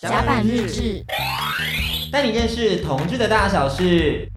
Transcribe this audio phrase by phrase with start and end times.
[0.00, 1.04] 甲板日志，
[2.12, 4.30] 带你认识同志的大小事。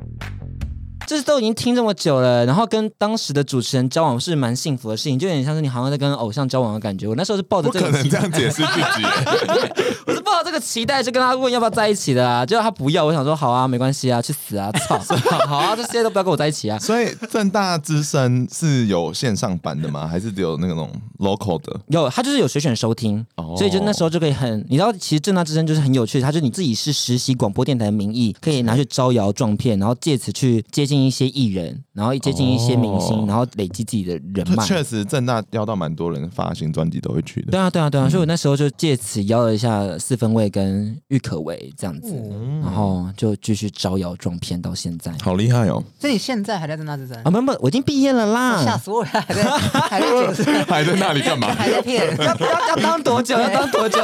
[1.12, 7.06] 就是都已经听这么久了，然后跟当时的主持人交往是蛮幸福的事情，就有点像是你好像在跟偶像交往的感觉。
[7.06, 9.06] 我那时候是抱着这个，不可能这样解释自己。
[10.08, 12.46] 我是抱着这个期待，就跟他问要不要在一起的啊。
[12.46, 14.98] 结果他不要，我想说好啊，没关系啊，去死啊，操，
[15.46, 16.80] 好啊，这些都不要跟我在一起啊。
[16.80, 20.08] 所以正大之声是有线上版的吗？
[20.08, 20.90] 还是只有那种
[21.20, 21.78] local 的？
[21.88, 31.84] 有，他就是有随选收听，哦、所以就那时候就可以很，你知道，其实正大之声就是很有趣，他就你自己是实习广播电台的名义，可以拿去招摇撞骗，然后借此去接近一些艺人。
[31.94, 34.66] 然后接近一些明星，哦、然后累积自己的人脉。
[34.66, 37.52] 确实，正大邀到蛮多人发行专辑都会去的。
[37.52, 38.08] 对啊，对啊，对啊。
[38.08, 45.12] 嗯、所以我那时候就借此邀了一下四分卫跟郁可唯这样子，嗯、然后就继续招摇撞骗到现在。
[45.22, 45.84] 好厉害哦！
[46.00, 47.18] 所以你现在还在正大之声？
[47.24, 48.64] 啊，没有没有，我已经毕业了啦。
[48.64, 51.54] 吓死我了，还在还在还在那里干嘛？
[51.54, 52.08] 还在骗？
[52.18, 53.38] 要要要当多久？
[53.38, 54.00] 要当多久？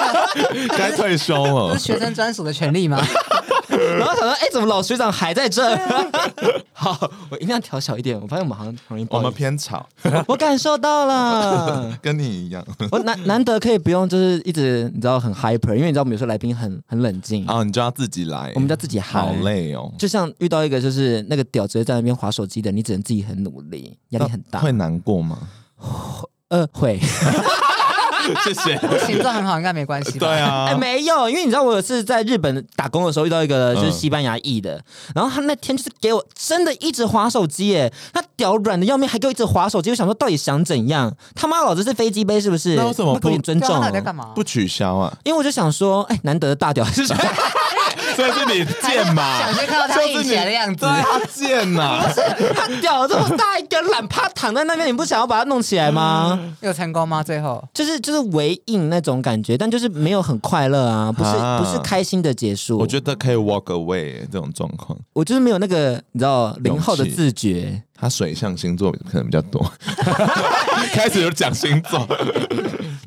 [0.76, 1.72] 该退休了。
[1.74, 3.02] 这是学生专属的权利吗？
[3.98, 5.62] 然后想说，哎，怎么老学长还在这？
[6.72, 8.20] 好，我一定要调小一点。
[8.20, 9.86] 我发现我们好像容易，我们偏吵。
[10.26, 12.64] 我感受到了， 跟你一样。
[12.90, 19.92] 我难难得可以不用，就是一直你知道很 hyper，因为你知道我们有时候来宾很很冷静啊，你就要自己来，我们就要自己嗨，好累哦。
[19.98, 24.60] 就像遇到一个就是那个屌直接在那边滑手机的，你只能自己很努力，压力很大。
[24.60, 25.38] 会难过吗？
[26.48, 27.00] 呃，会。
[28.44, 30.18] 谢谢，形状很好，应该没关系。
[30.18, 34.84] 对啊，哎，没有，因为你知道我有次在日本打工的时候遇到一个就是西班牙裔的，嗯、
[35.16, 41.14] 然后他那天就是给我真的一直划手机，耶，他屌软的要命，还给我一直划手机，我想说到底想怎样？
[41.34, 42.76] 他妈老子是飞机杯是不是？
[42.76, 43.78] 那为什么不尊重？
[43.86, 44.26] 你在干嘛？
[44.34, 45.12] 不取消啊？
[45.24, 47.14] 因为我就想说，哎，难得的大屌是谁？
[48.14, 49.38] 所以是你贱嘛？
[49.40, 52.00] 想先看到他硬起来的样子，他贱呐！
[52.54, 56.38] 他屌这么大一根懒趴躺在那边，你不想要把它弄起来吗？
[56.60, 57.22] 有成功吗？
[57.22, 62.78] 最后就是就是微硬那种感觉，但就是没有很快乐啊，不是不是开心的结束。
[62.78, 67.82] 我觉得可以 walk away 这种状况，我就是没有那个你知道零后的自觉。
[67.96, 69.64] 他水象星座可能比较多，
[70.92, 72.06] 开始有讲星座，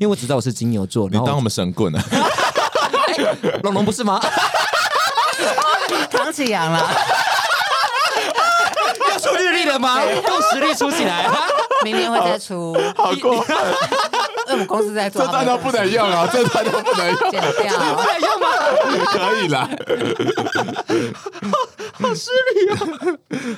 [0.00, 1.08] 为我只知道我是金牛座。
[1.10, 2.02] 你当我们神棍啊？
[3.62, 4.18] 龙龙不是吗？
[6.28, 6.78] 扛起阳了，
[9.08, 9.98] 要出日历了吗？
[10.04, 11.26] 用实力出起来，
[11.82, 12.76] 明年会再出。
[12.94, 13.56] 好过分，
[14.52, 18.46] 我们公司在做，这段都不能用啊，这段都不能用，剪掉，不能用吗？
[19.06, 19.66] 可以啦，
[21.98, 22.76] 好失礼啊！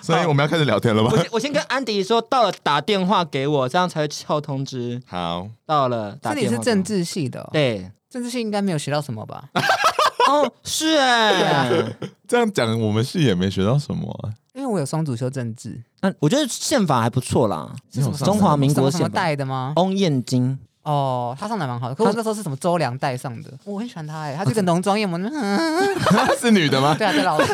[0.00, 1.10] 所以我们要开始聊天了吧？
[1.12, 5.02] 我我先跟安迪说，到了打电话给我，这样才会敲通知。
[5.08, 6.16] 好，到了。
[6.22, 9.42] 这里是政治系的，对，政治系应该没有学到什么吧？
[10.30, 11.68] 哦，是哎，
[12.28, 17.70] 这样讲我们是也没学到什么啊，因为我有双主修政治，那我觉得宪法还不错啦，
[18.18, 19.72] 中华民国什么带的吗？
[19.76, 20.58] 翁燕京。
[20.82, 25.18] 哦，他上的蛮好的，可我那时候是什么周良带上的，我很喜欢他哎，他这个浓妆艳抹，
[26.08, 26.94] 他是女的吗？
[26.98, 27.52] 对啊，对老师，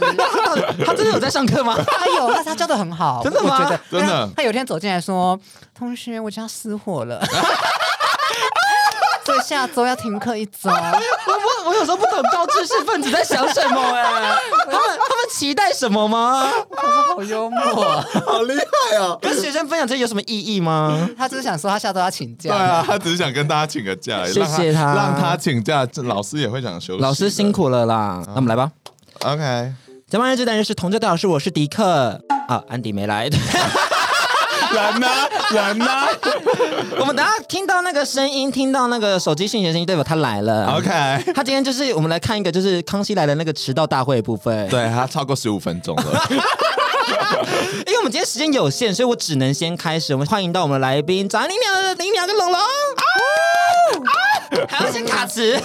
[0.87, 1.75] 他真的有在上课吗？
[1.76, 3.56] 他有，他他教的很好，真的吗？
[3.58, 5.38] 我觉得真的，他有一天走进来说
[5.75, 7.20] ：“同学，我家失火了。”
[9.43, 10.71] 下周要停课一周。
[10.71, 14.03] 我我我有时候不懂高知识分子在想什么哎，
[14.67, 16.47] 他们他们期待什么吗？
[17.15, 17.61] 好幽默，
[18.27, 19.19] 好厉害哦！
[19.21, 21.09] 跟学生分享这有什么意义吗？
[21.17, 22.51] 他只是想说他下周要请假。
[22.51, 27.03] 对啊，他只是想跟大家请个假，谢谢他，让他请假，老师也会想休息。
[27.03, 28.71] 老师辛苦了啦，那我们来吧。
[29.25, 29.73] OK，
[30.09, 33.29] 甲板日志单元是同桌大老师，我是迪克啊，安迪没来。
[34.72, 35.09] 人呢？
[35.50, 35.87] 人呢？
[36.99, 40.66] 我们等下听到那个声音，听到那个手机讯息的声音，代表他来了。
[40.77, 44.69] OK，他今天就是我们来看一个，就是康熙来的那个迟到大会的部分。
[44.69, 46.26] 对，他超过十五分钟了。
[47.87, 50.12] 因为我们今天时间有限，所以我只能先开始。
[50.12, 52.60] 我们欢迎到我们的来宾，张林鸟、林鸟跟龙龙。
[54.69, 55.59] 还要先卡词，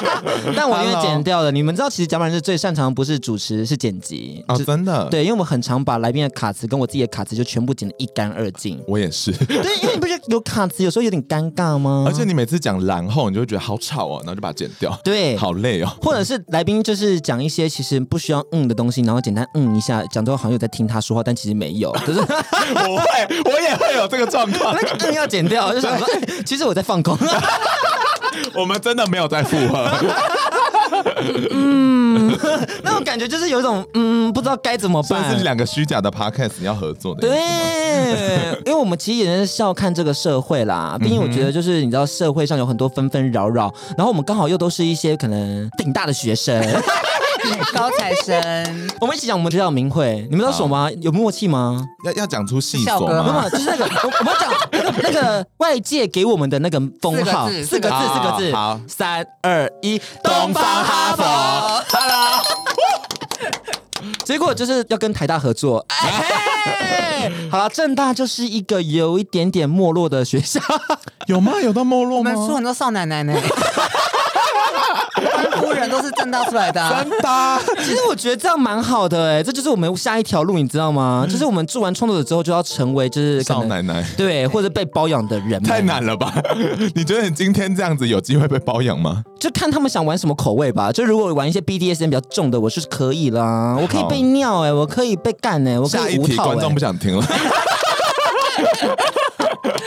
[0.56, 1.50] 但我因为剪掉了。
[1.50, 4.56] 你们知道，其实甲板日志最擅长不是主持，是剪辑啊！
[4.56, 8.80] 真的，对，因为我们很常把来宾的卡词跟我自己的卡词就全部剪得一干二净。
[8.86, 12.04] 我也是，对，因为你不觉得有卡词有时候有点尴尬吗？
[12.06, 14.98] 而且你每次讲然后，你就会觉得好吵哦，然后就把它剪掉。
[15.02, 15.88] 对，好累哦。
[16.02, 21.90] 或者是来宾就是讲一些其实不需要嗯的东西，然后简单嗯一下，讲之后好像有在听他说话，但其实没有。
[21.92, 26.06] 可是 我会，我也会有这个状况，那个嗯要剪掉，就是说，
[26.44, 27.16] 其实我在放空。
[28.54, 29.88] 我们真的没有在附和。
[31.50, 32.36] 嗯，
[32.82, 35.36] 那种感觉就是有一种嗯，不知道该怎么办。
[35.36, 37.20] 是两个虚假的 podcast 要合作的。
[37.20, 37.38] 对，
[38.66, 40.96] 因为我们其实也是笑看这个社会啦。
[40.98, 46.60] 毕竟我觉得就是你知道社会上有很多纷纷扰扰，然后我们刚好又都是一些可能顶大的学生。
[47.74, 50.90] 高材生，我们一起讲我们学校名讳，你们知道什么吗？
[51.00, 51.84] 有默契吗？
[52.04, 53.40] 要要讲出细校歌所吗？
[53.40, 61.22] 没有，就是那个 我我们要讲那个那个外界给我们的那个封号，四个字四个字，好四个字，好三二一，东方哈佛
[61.96, 62.42] ，Hello。
[64.24, 70.60] 结果就是要跟台大合作，哎，好了，正大就是一个有一点点没落的学校，
[71.26, 71.52] 有吗？
[71.62, 72.46] 有到没落吗我们？
[72.46, 73.32] 出很多少奶奶呢，
[75.34, 77.60] 班夫人都是正大出来的啊，真的啊？
[77.78, 81.26] 其实我觉得这样蛮好的哎，这就是我们下一条路，你知道吗？
[81.28, 86.32] 就是我们做完创作者之后，就要成为就是少奶奶对，或者被包养的人，太难了吧？
[86.94, 89.22] 你觉得你今天这样子有机会被包养吗？
[89.38, 90.90] 就看他们想玩什么口味吧。
[90.90, 96.54] 就如果玩一些 BDSM 比较重的，我是可以啦，我可以被尿哎、欸，我可以被干哎、欸，我可以无套、欸。
[96.54, 97.24] 观众不想听了。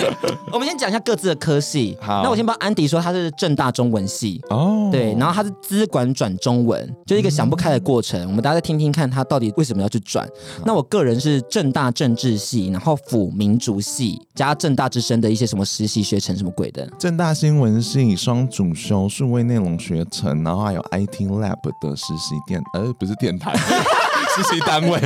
[0.52, 1.98] 我们先讲一下各自的科系。
[2.02, 4.42] 好那我先帮安迪说，他是正大中文系。
[4.50, 8.22] 哦，对，然后他是资管转中文，就是一个想不开的过程。
[8.28, 10.28] 我们大家再听听看他到底为什么要去转。
[10.66, 16.88] 那我个人是正大政治系，然后辅民族系加正大之声的一些什么实习学程什么鬼的。
[17.00, 23.54] 正大新闻系双主修数位内容学程，然后还有 IT Lab 的实习电，呃，不是电台，
[24.36, 24.98] 实习单位。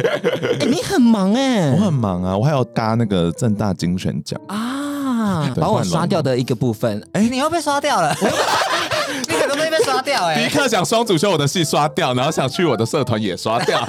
[0.59, 4.39] 哎，你很忙哎、我很忙啊，我还要搭那个正大精选奖。
[4.47, 7.05] 啊，把我刷掉的一个部分。
[7.13, 8.15] 哎，你又被刷掉了，
[9.27, 13.79] 你很多东西被刷掉哎，迪克想双主修我的戏刷掉，然后想去我的社团也刷掉。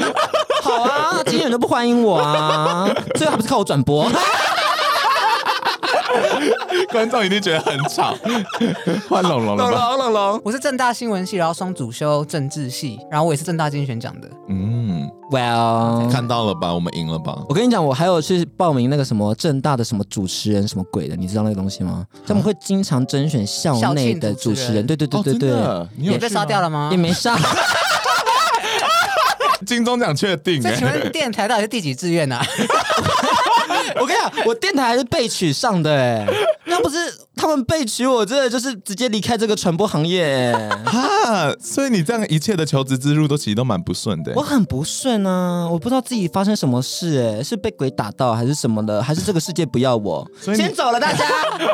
[0.63, 4.11] 好啊，今天人都不欢迎我啊， 最后还不是靠我转播。
[6.93, 8.17] 观众一定觉得很吵。
[9.09, 9.97] 换龙龙了吧？
[9.97, 14.29] 龙龙龙，我是正大新闻系，然后双主修政治系，然后我也是正大精选奖的。
[14.49, 16.73] 嗯，Well，看到了吧？
[16.73, 17.37] 我们赢了吧？
[17.49, 22.05] 我跟你讲，我还有去报名那个什么正大的什么主持人什么鬼的，你知道那个东西吗？
[22.27, 26.89] 他们会经常甄选校内的主持人，对对对对对，哦、你被刷掉了吗？
[26.91, 27.39] 也没上。
[29.67, 30.71] 金钟奖确定、欸？
[30.71, 32.47] 那请问电台到底是第几志愿呢、啊？
[34.01, 36.27] 我跟你讲，我电台还是被取上的哎，
[36.77, 36.97] 那不是
[37.35, 40.69] 他们被取我，真的就是直接离开这个传播行业哎。
[40.85, 44.33] 哈，所以你这样一切的求职之路都其实都蛮不顺的。
[44.35, 50.29] 我很不顺啊，我不知道自己发生什么事哎，是被鬼打到还是什么的，还是这个世界不要我？
[50.41, 51.25] 所以先走了大家。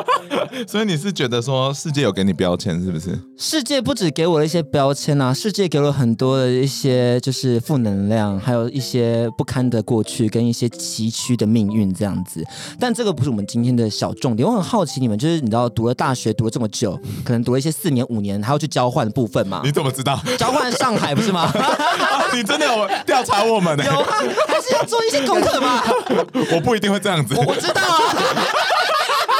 [0.67, 3.19] 所以你是觉得说世界有给你标签是不是？
[3.37, 12.03] 世界不止给我了一些标签啊，世界给了很多的一些就是负能量，还有一些不堪的过去跟一些崎岖的命运这。
[12.03, 12.45] 样子，
[12.77, 14.45] 但这个不是我们今天的小重点。
[14.45, 19.61] 我很好奇，你们就是你知道，读了大学读了这么久，可能读了一些四年五年，还要去交换的部分嘛？
[19.63, 20.19] 你怎么知道？
[20.37, 21.51] 交换上海不是吗？
[22.33, 23.85] 你真的有调查我们、欸？
[23.85, 24.17] 有啊，
[24.47, 25.83] 还是要做一些功课吗？
[26.53, 27.35] 我不一定会这样子。
[27.35, 28.15] 我，我知道啊。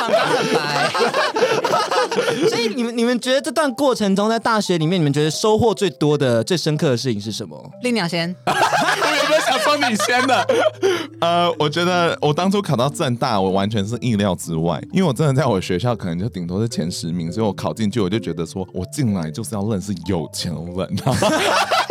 [2.50, 7.72] 所以你们你们觉得这段过程中，在大学里面，你们觉得收获最多的、最深刻的事情是什么？
[7.82, 8.34] 丽鸟先。
[8.46, 10.48] 我有没有想说你先的？
[11.20, 20.96] 呃，我觉得我当初考到正大，我完全是意料之外，因为我真的在我学校可能就顶多是前十名，所以我考进去，我就觉得说我进来就是要认识有钱人。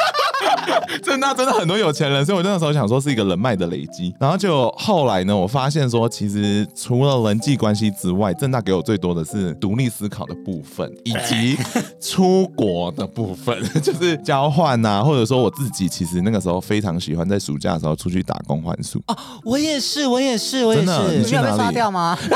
[1.02, 4.14] 政大真的很多有钱人，所以我那时候想说是一个人脉的累积。
[4.18, 11.58] 然后就后来呢，我发现说，其实除了人际关系之外，正大给我最多的是独立思考的部分，以及
[12.00, 19.02] 出国的部分，就是交换啊，或者说我自己其实那个时候非常喜欢在暑假的时候出去打工换宿。
[19.06, 20.90] 哦，我也是，我也是，我也是。
[21.18, 22.16] 你你有被刷掉吗？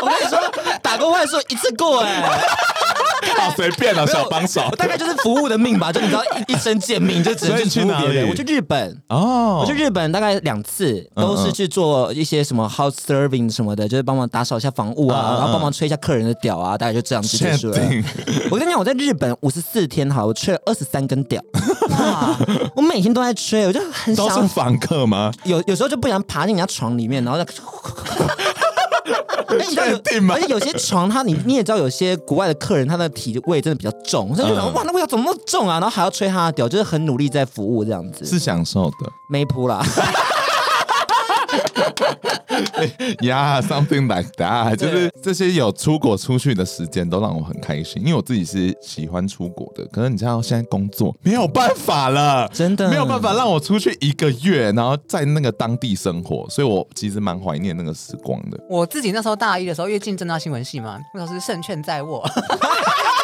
[0.00, 0.38] 我跟你说，
[0.82, 2.40] 打工换宿一次过哎、欸。
[3.38, 4.60] 好随便了，小帮手。
[4.70, 8.28] 我 大概就是服务的命吧，就你知道一一生贱命， 就只能去服务别人。
[8.28, 17.78] 我去日本哦，我去日本大概两次，都是去做一些什么 house serving 什么的，就是帮忙打扫一下房屋啊，然后帮忙吹一下客人的屌啊，大概就这样子结束了。
[18.50, 21.40] 我跟你讲，我在日本五十四天哈，我吹了二十三根屌，
[21.90, 22.36] 哇！
[22.74, 24.28] 我每天都在吹，我就很想。
[24.28, 25.32] 都是房客吗？
[25.44, 27.46] 有有时候就不想爬进人家床里面，然后再。
[29.56, 35.80] 而且有，而且有些床，他你你也知道，有些国外的客人，他的体味真的比较重，所以就想哇，那味道怎么那么重啊？
[35.80, 39.82] 然后还要吹他的屌，就是很努力在服务这样子，是享受的，没铺啦。
[43.22, 49.84] 呀、yeah,，something like that，就是这些有出国出去的时间都让我很开心，因为我自己是喜欢出国的。
[49.86, 58.58] 可是你知道，现在工作没有办法了，真的没有办法让我出去一个月，然后在那个当地生活，所以我其实蛮怀念那个时光的。
[58.68, 62.28] 我自己那时候大一的时候，因为进正大新闻系嘛，那时候是胜券在握。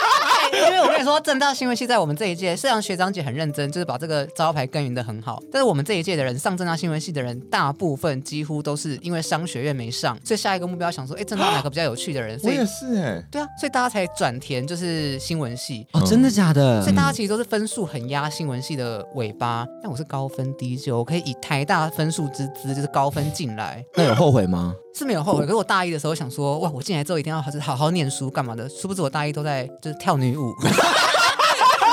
[0.66, 12.38] 因为我跟你说，正大新闻系在我们这一届，虽然学长姐很认真，就是把这个招牌耕耘的很好，但是我们这一届的人上正大新闻系的人，大部分几乎都是因为商学院没上，所以下一个目标想说，哎，正大哪个比较有趣的人？
[12.38, 16.82] 所以我也是哎，对啊，所以大家才转填就是新闻系哦，真的假的？
[16.82, 23.84] 所以大家其实都是分数很压新闻系的尾巴，但我是高分低就，我可以以台大分数之资，就是高分进来。
[23.94, 24.74] 那有后悔吗？
[24.96, 28.68] 是没有后悔，可是我大一的时候想说，哇，我进来之后一定要好好好念书，干嘛的？
[28.68, 30.54] 殊不知我大一都在就是跳女舞，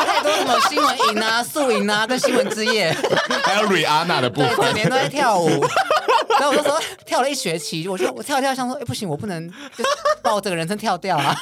[0.05, 2.96] 太多什么新闻营啊、 素营啊，跟新闻之夜，
[3.43, 5.65] 还有 Rihanna 的部分，对，整年都在跳舞。
[6.39, 9.84] 然后我就说跳了一学期，我就我跳一跳，想说，哎，不行，我不能就
[10.24, 11.36] 把我整个人生跳掉啊！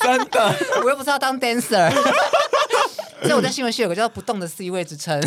[0.00, 1.92] 真的，我又不是要当 dancer，
[3.20, 5.20] 所以我在新闻系有个叫不动的 C 位之称。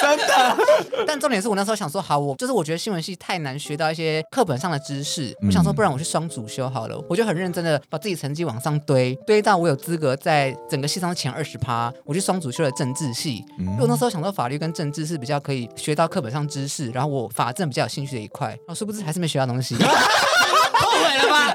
[0.00, 0.56] 真的，
[1.06, 7.02] 但重点是我那时候想说，好，我就是我觉得新闻系太难学到一些课本上的知识，我想说，不然我去双主修好了。
[7.08, 11.92] 我就很认真的把自己成绩往上堆，堆到我有资格在整个系上前二十趴。
[12.04, 18.48] 我去双主修了政治系，因为我那时候想到法律跟政治是比较可以学到课本上知识，然后我法政比较有兴趣的一块。
[18.48, 19.76] 然后，殊不知还是没学到东西。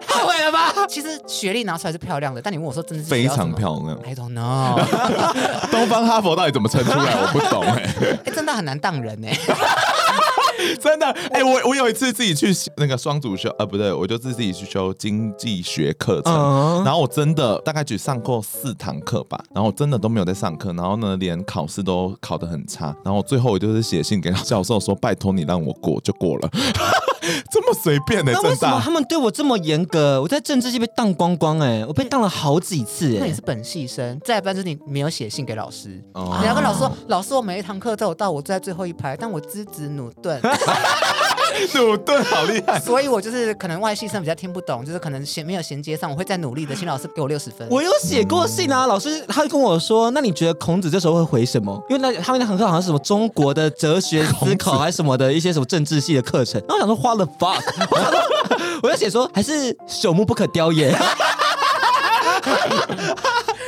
[0.08, 0.68] 后悔了吧？
[0.68, 0.88] 后悔了吧？
[0.88, 4.76] 其实学历拿出来是漂亮的，但你问我说真的是非常漂亮，I don't know。
[5.72, 7.14] 东方哈佛到底怎么撑出来？
[7.22, 8.20] 我不懂哎、欸。
[8.26, 9.40] 哎，真的很难当人 哎、欸。
[10.82, 12.48] 真的哎、欸，我我有一次自己去
[12.78, 16.84] 那个双主修，呃，不对，我就自己去修经济学课程，uh.
[16.84, 26.50] 然后我真的大概只上过四堂课吧，然后我真的都没有在上课，然后呢，连考试都考得很差，然后最后我就是写信给教授说，拜托你让我过就过了。
[27.52, 30.22] 这么随便的、欸，那为什么他们对我这么严格？
[30.22, 33.20] 我在政治系被当光光哎、欸，我被当了好几次哎、欸。
[33.20, 36.02] 那你是本系生，再不然就是你没有写信给老师。
[36.14, 40.40] 哦、你要跟老师说，老师，我每一堂课都有到，我坐在最后一排，但我资质駑钝。
[41.72, 47.68] 駑钝好厉害，所以我就是可能外系生比较听不懂，就是可能衔没有衔接上，我会再努力的，请老师给我六十分。
[47.70, 51.82] 我有写过信啊，嗯、老师他就跟我说，那你觉得孔子这时候会回什么？
[51.90, 57.62] 因为那他们那堂课好像是什么中国的哲学思考还是什么的一些什么政治系的课程，然后我想说花了 fuck，
[58.84, 60.96] 我就写说还是朽木不可雕也。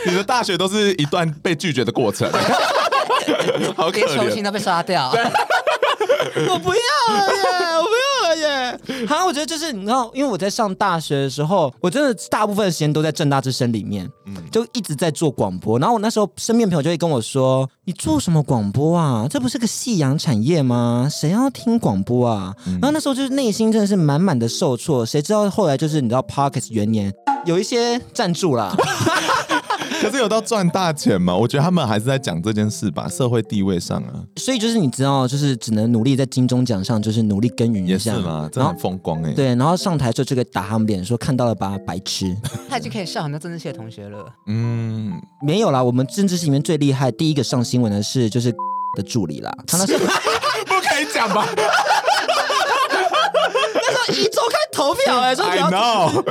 [0.06, 2.30] 你的大学都是一段被拒绝的过程，
[3.76, 5.12] 好可怜，连球星都被刷掉。
[6.50, 6.82] 我不要
[7.16, 7.67] 了
[9.08, 15.78] 好，我觉得就是你知道，因为我在上大学的时候，我真的大部分的时间都在正大之声里面，嗯，就一直在做广播。
[15.80, 19.28] 然后我那时候身边朋友就会跟我说：“你做什么广播啊？
[19.30, 21.08] 这不是个夕阳产业吗？
[21.12, 25.06] 谁要听广播啊？”嗯、然后那时候就是内心真的是满满的受挫。
[25.06, 27.14] 谁知道后来就是你知道，Podcast 元年
[27.46, 28.76] 有一些赞助啦。
[30.02, 31.36] 可是有到赚大钱吗？
[31.36, 34.24] 我觉得他们还是在讲这件事吧，社会地位上啊。
[34.36, 38.12] 所以就是你知道，就是只能努力在金钟奖上，就是努力耕耘一下。
[38.12, 39.34] 也是嘛，真的很风光哎、欸。
[39.34, 42.36] 对，然后上台就这个打他们脸，说看到了吧，白痴。
[42.70, 44.26] 他已经可以笑很多政治系的同学了。
[44.46, 48.52] 嗯，没有啦，我们政治系里面最厉害，第一个上新闻的是就是
[48.96, 49.52] 的助理啦。
[49.68, 51.48] 不可以讲吧？
[53.74, 56.24] 那时候一周开投票哎、欸，说 I know。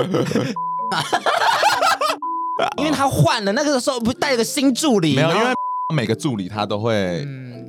[2.79, 5.15] 因为他换了，那个时候不是带了个新助理？
[5.15, 5.47] 没有，因为
[5.95, 7.25] 每个助理他都会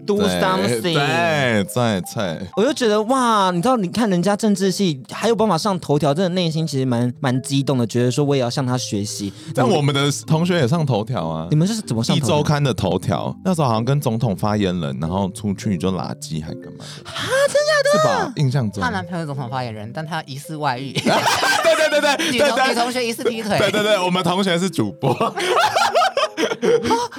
[0.05, 0.81] do something。
[0.81, 9.31] 对对对，我就觉得哇，你知道，你看人家政治系还有办法上头条，真的内心其实蛮蛮激动的，觉得说我也要向他学习。
[9.53, 12.15] 但我们的同学也上头条啊，你们是怎么上？
[12.15, 16.85] 一周刊的头条，那时候好像跟总统发言人，然后出去就垃圾还干嘛？
[17.05, 17.13] 啊，
[17.47, 17.99] 真假的？
[17.99, 18.33] 是吧？
[18.37, 20.95] 印象中，她男朋友是总统发言人，但他疑似外遇。
[21.89, 23.57] 对对对，女同女同学疑似劈腿。
[23.57, 25.09] 对对对，我们同学是主播。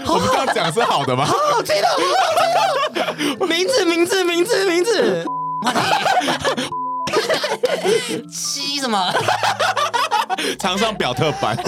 [0.07, 1.25] 我们刚刚讲是好的吗？
[1.27, 3.47] 好好听的，好好听的。
[3.47, 5.25] 名字名字名字名字。
[8.31, 9.13] 七什么？
[10.59, 11.57] 常上表特版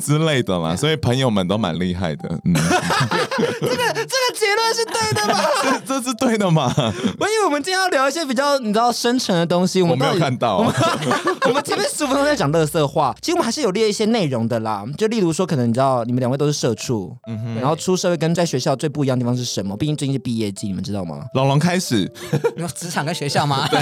[0.00, 2.28] 之类的嘛，所以朋友们都蛮厉害的。
[2.44, 2.54] 嗯，
[3.60, 5.40] 这个这个结论是对的吗？
[5.86, 6.72] 这这是对的吗？
[6.76, 10.58] 我以为我们今天要聊一些比较你知道深沉的东西，我们没有看到。
[10.58, 10.74] 我们，
[11.48, 14.84] 我们前面十五分钟在讲乐色话，其实我们还是有列一些内容的啦。
[14.98, 19.76] 就例如说，可能你知道你们两位都是社畜，嗯哼，然后出社会跟在学校最不一样的地方是什么？
[19.76, 21.24] 毕竟最近是毕业季，你们知道吗？
[21.34, 22.10] 龙龙开始，
[22.56, 23.66] 你说职场跟学校吗？
[23.70, 23.80] 对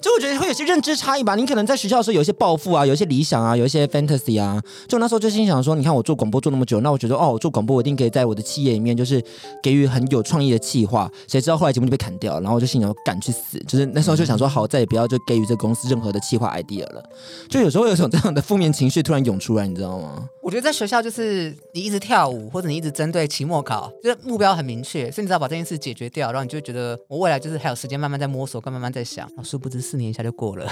[0.00, 1.34] 就我觉得会有些认知差异吧。
[1.34, 4.60] 你可能在学校的时候有一些抱负啊，有一些理想啊，有一些 fantasy 啊。
[4.88, 9.22] 就那时候就心想说，你看我做广播做那么久，那我觉得哦，我做广播我一定可以在我的企业里面就是
[9.62, 11.10] 给予很有创意的企划。
[11.28, 13.58] 谁知道后来节目就被砍掉，然后我就心想赶去死。
[13.66, 17.02] 就是那时候就想说，好，再也不要就给予这公司任何的企划 idea 了。
[17.48, 20.28] 就有时候会有种这样的负面情绪突然涌出来，你知道吗？
[20.42, 29.28] 我觉得在学校就是你一直跳舞，或者你一直针对期末考，就是目标很明确，所以你只要把这件事解决掉，然后你就会觉得我未来就是还有时间慢慢在摸索，跟慢慢在想。
[29.42, 30.66] 殊不知四年一下就过了。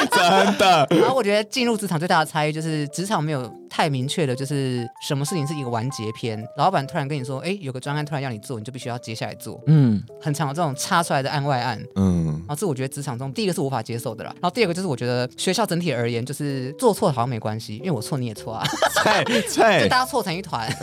[0.10, 0.86] 真的。
[0.90, 6.42] 然后我觉得进入职场最大的差异就是职场没有太明确的，就是什么事情是一个完结篇。
[6.56, 9.60] 老板突然跟你说，哎，有个专案突然要你做，你就必须要接下来做。
[9.66, 11.82] 嗯，很常有这种插出来的案外案。
[11.96, 14.30] 嗯，然后这我觉得职场中第一个是无法接受的啦。
[14.34, 18.64] 然后第二个就是我觉得学校整体而言，就是做错好像没关系，因为我错你也错啊。
[19.24, 20.70] 对对，就大家错成一团。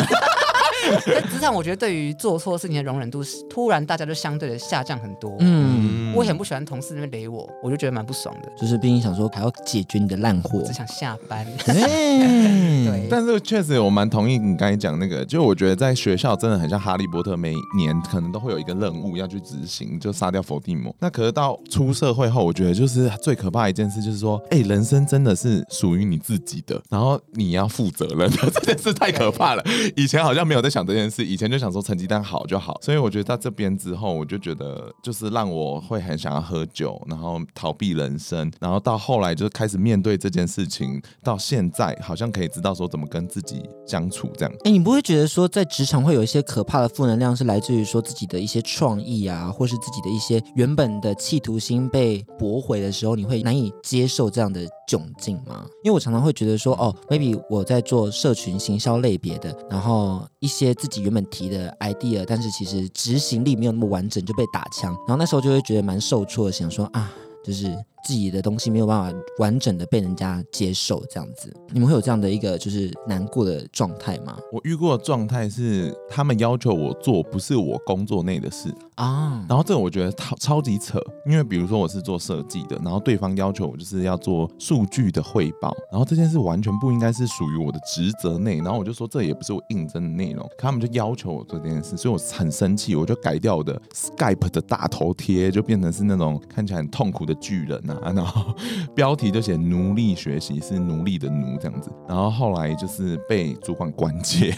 [1.05, 5.35] 在职场，我觉得对于做错事情的容忍度，突然大家就相对的下降很多。
[5.39, 8.51] 嗯，我也很不喜欢同事那边雷我，我就觉得蛮不爽的。
[8.57, 11.45] 就是毕竟想说还要解决你的烂货，只想下班。
[11.67, 20.95] 对，但是确实我蛮同意你刚才讲那个，就我觉得在学校真的很像哈利波特，每年可能都会有一个任务要去执行，就杀掉伏地魔。
[20.99, 29.63] 那可是到出社会后，我觉得就是最可怕的一件事，就是说，哎，人生真的是属于你自己的，然后你要负责任的， 这件事太可怕了。
[29.95, 30.71] 以前好像没有在。
[30.71, 44.53] 想这件事，以前就想说成绩单好就好，所以我觉得到这边之后，我就觉得就是让我会很想要喝酒，然后逃避人生，然后到后来就开始面对这件事情，到现在好像可以知道说怎么跟自己相处这样。
[44.63, 55.65] 哎，你不会觉得说在职场会有一些可怕的负能量是来自于说自己的一些创意啊，或是自己的一些原本的企图心被驳回的时候，你会难以接受这样的窘境吗？
[55.83, 60.61] 因为我常常会觉得说，哦，maybe 我在做社群行销类别的，然后一些。
[60.61, 64.93] 些自己原本提的 idea，但是其实执行力没有那么完整，就被打枪。
[65.07, 67.11] 然后那时候就会觉得蛮受挫，想说啊，
[67.43, 67.67] 就是。
[68.03, 74.37] 自己的东西没有办法完整的被人家接受，这样子，你们会有这样的一个就是难过的状态吗？
[74.51, 97.81] 我遇过的状态是，他们要求我做不是我工作内的事啊，然后这个我觉得超超级扯，因为比如说我是做设计的，然后对方要求我就是要做数据的汇报，然后这件事完全不应该是属于我的职责内，然后我就说这也不是我应征的内容，可他们就要求我做这件事，所以我很生气，我就改掉我的 Skype 的大头贴，就变成是那种看起来很痛苦的巨人。
[97.97, 98.53] 啊，然后
[98.95, 104.53] 标题就写奴隶学习是奴隶的奴这样子，然后后来就是被主管关切，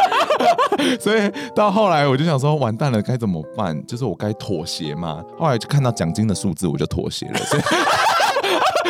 [0.98, 3.84] 所以到后来我就想说完蛋了该怎么办？
[3.86, 5.22] 就是我该妥协吗？
[5.38, 7.38] 后来就看到奖金的数字我就妥协了。
[7.38, 7.62] 所以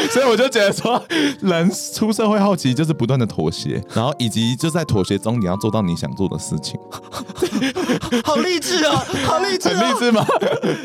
[0.12, 1.02] 所以我就觉得说，
[1.40, 6.78] 人出社会后期就是不断的妥协，然后以及就在妥协中，你要做到你想做的事情。
[8.24, 10.26] 好励志哦， 好励志哦，很励志吗？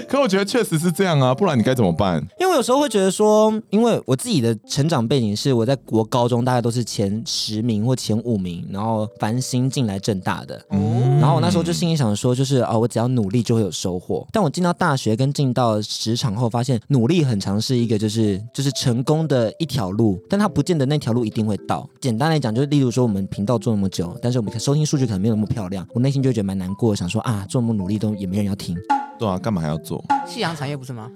[0.07, 2.21] 可我觉得确实是这样啊，不然你该怎么办？
[2.39, 14.25] 因为我有时候会觉得说，因为我自己的成长背景是我在国高中大概都是前十名或前五名，然后繁星进来正大的，嗯，然后我那时候就心里想说，就是哦，我只要努力就会有收获。
[14.31, 21.87] 但我进到大学跟进到职场后，发现努力很常是一个就是就是成功的一条路，但它不见得那条路一定会到。
[22.01, 28.75] 简单来讲，就是例如说我们频道做那么久，但是我们收听数据可能没有那么漂亮，我内心就会觉得蛮难过，想说啊，做那么努力都也没人要听。
[29.17, 30.03] 对啊，干嘛还要做？
[30.27, 31.09] 夕阳产业不是吗？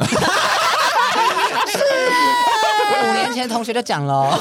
[1.67, 1.79] 是
[3.01, 4.37] 五年前同学就讲了，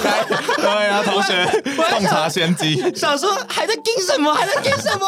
[0.56, 1.44] 对啊，同学
[1.76, 4.32] 洞察先机，想说还在跟什么？
[4.32, 5.06] 还在跟什么？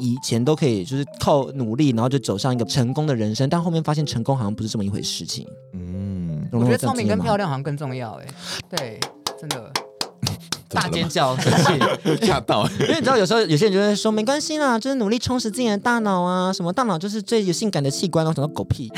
[0.00, 5.46] 以前都可以就是靠努力，然后就走上一个成功的人生，但后面发现成功好像不是这么一回事情。
[5.74, 6.07] 嗯，
[6.52, 8.26] 我觉得聪明跟漂亮好像更重要哎。
[8.70, 9.00] 对，
[9.38, 9.70] 真的。
[10.70, 11.80] 大尖叫，生气，
[12.26, 12.68] 吓到。
[12.80, 18.92] 因为你知道，有时候有些人就会说，没关系啦，就是努力充实自己的大脑啊，什么大脑就是最有性感的器官，我想到狗屁，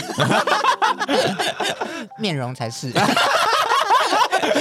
[2.19, 2.93] 面容才是。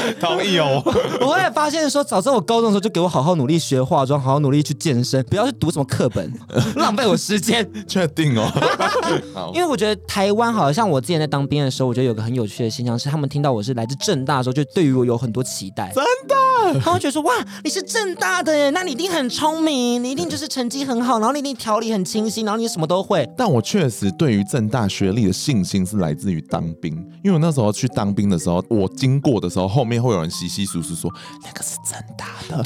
[0.20, 0.82] 同意哦，
[1.22, 6.32] 我也发现说，早知道我高中的时候就给我好好努力学化妆，好好努力去健身，不要去读什么课本，
[6.76, 7.70] 浪费我时间。
[7.88, 15.92] 确定哦，因为我觉得台湾好像我之前在当兵的时候，我觉得有个很有趣的现象是，他们听到我是来自政大的时候，就对于我有很多期待。
[15.94, 17.34] 真的，他会觉得说，哇，
[17.64, 23.30] 你是政大的耶，那你一定很聪明，你一定就是成绩很好，然后你一定条理很清晰，然后你什么都会。
[23.38, 29.70] 但我确实对于政大学历的信心是来自于当兵，因为我那时候去当兵的时候，我经过的时候。
[29.70, 31.12] 后面会有人稀稀疏疏说
[31.44, 32.64] 那个是真大的，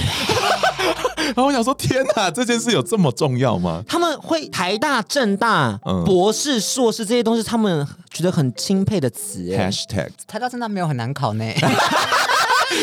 [1.28, 3.82] 然后我想说天哪，这件事有这么重要吗？
[3.88, 9.40] 他们会台大、政大、嗯、博士、硕士这些东西，他们觉得很钦佩的词。
[9.58, 11.46] Hashtag 台大、正大没有很难考呢。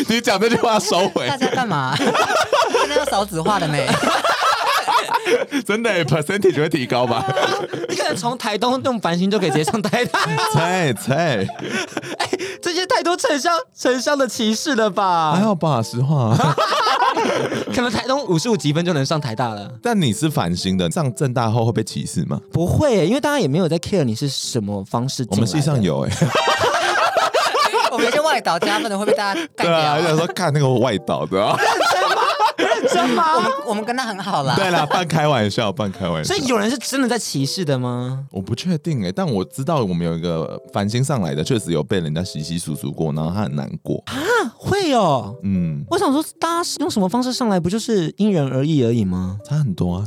[0.08, 1.28] 你讲这句话收回。
[1.28, 1.94] 大家干嘛？
[1.98, 3.76] 现在要少子化的呢。
[5.66, 7.24] 真的，percentage 会提高吧？
[7.88, 10.20] 你可能从台东用繁星就可以直接上台大。
[10.52, 11.46] 猜 猜，
[12.18, 12.28] 哎，
[12.62, 15.32] 这些太多城乡城乡的歧视了吧？
[15.34, 16.36] 还好吧，实话。
[17.74, 19.70] 可能台东五十五级分就能上台大了。
[19.82, 22.40] 但你是繁星的，上正大后会被歧视吗？
[22.52, 25.26] 不会，因为大家也没有在 care 你是什么方式。
[25.30, 26.10] 我们系上有哎。
[27.92, 29.76] 我们一些外岛加分的会被大家干掉。
[29.76, 31.36] 对啊，有时候看那个外岛的。
[31.36, 31.48] 认
[32.88, 33.36] 真吗？
[33.36, 34.54] 我们我们跟他很好啦。
[34.56, 36.34] 对啦，半开玩笑，半开玩笑。
[36.34, 38.24] 所以有人是真的在歧视的吗？
[38.30, 44.02] 我不确定哎、欸，但我知道我们有一个繁星上来的，确实有被人家洗洗簌簌过，然后他很难过。
[44.06, 44.14] 啊，
[44.56, 45.36] 会哦。
[45.42, 49.38] 嗯，我想说，大家用什么方式上来，不就是因人而异而已吗？
[49.44, 50.06] 差很多啊，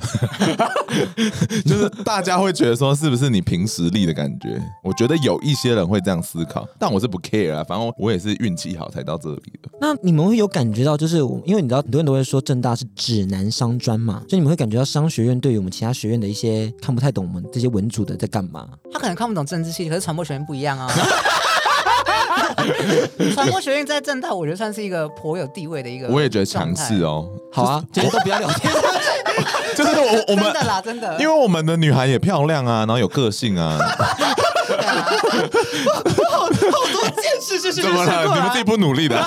[1.66, 4.62] 就是大家会觉得说，是不是你凭实力的感觉？
[4.84, 9.70] 我觉得有一些人会这样思考，但我是不 care 啊，反正我也是运气好才到这里的。
[9.80, 18.68] 那你们会有感觉到，就是因为你知道，很多人都会说政大是指南商专嘛，所以你们会感觉到商学院对于我们其他学院的一些看不太懂我们这些文组的在干嘛？
[18.92, 20.90] 他可能看不懂政治系，可是传播学院不一样啊。
[23.34, 26.08] 传播学院在正大，我觉得算是一个颇有地位的一个。
[26.08, 27.30] 我也觉得强势哦。
[27.52, 28.74] 好啊，今天都不要聊天。
[29.76, 33.78] 就是我我们真的啦，真的，因为我们的女孩也漂亮啊，然后有个性啊。
[36.32, 36.60] 好，好多
[37.22, 38.24] 件事就是怎么了？
[38.36, 39.18] 你们自己不努力的？
[39.18, 39.22] 我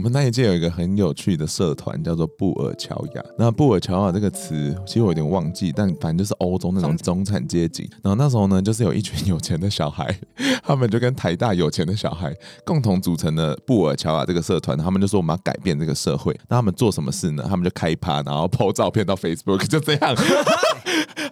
[0.00, 3.22] 们那一届有一个很有趣的社团，叫做布尔乔亚。
[3.38, 7.88] 那布尔乔亚这个词，其实我有点忘记，但反正就是欧洲那种中产阶级。
[8.02, 10.18] 然后那时候呢，就是有一群有钱的小孩，
[10.64, 12.34] 他们就跟台大有钱的小孩
[12.64, 14.76] 共同组成的布尔乔亚这个社团。
[14.78, 16.34] 他们就说我们要改变这个社会。
[16.48, 17.44] 那他们做什么事呢？
[17.46, 20.16] 他们就开趴，然后 po 照片到 Facebook，就这样。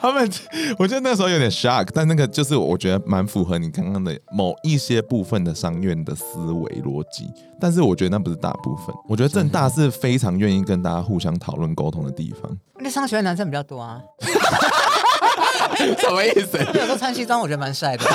[0.00, 0.30] 他们，
[0.78, 7.30] 我觉得那时候有点 shock，但那个就是我觉得蛮符合你刚刚的某一些部分的商院的思维逻辑。
[7.60, 12.56] 但是我觉得那不是大部分，我觉得正大是非常愿意跟大家互相讨论沟通的地方。
[12.78, 14.00] 那商学院男生比较多啊，
[15.76, 16.56] 什么意思？
[16.74, 18.04] 有时候穿西装，我觉得蛮帅的。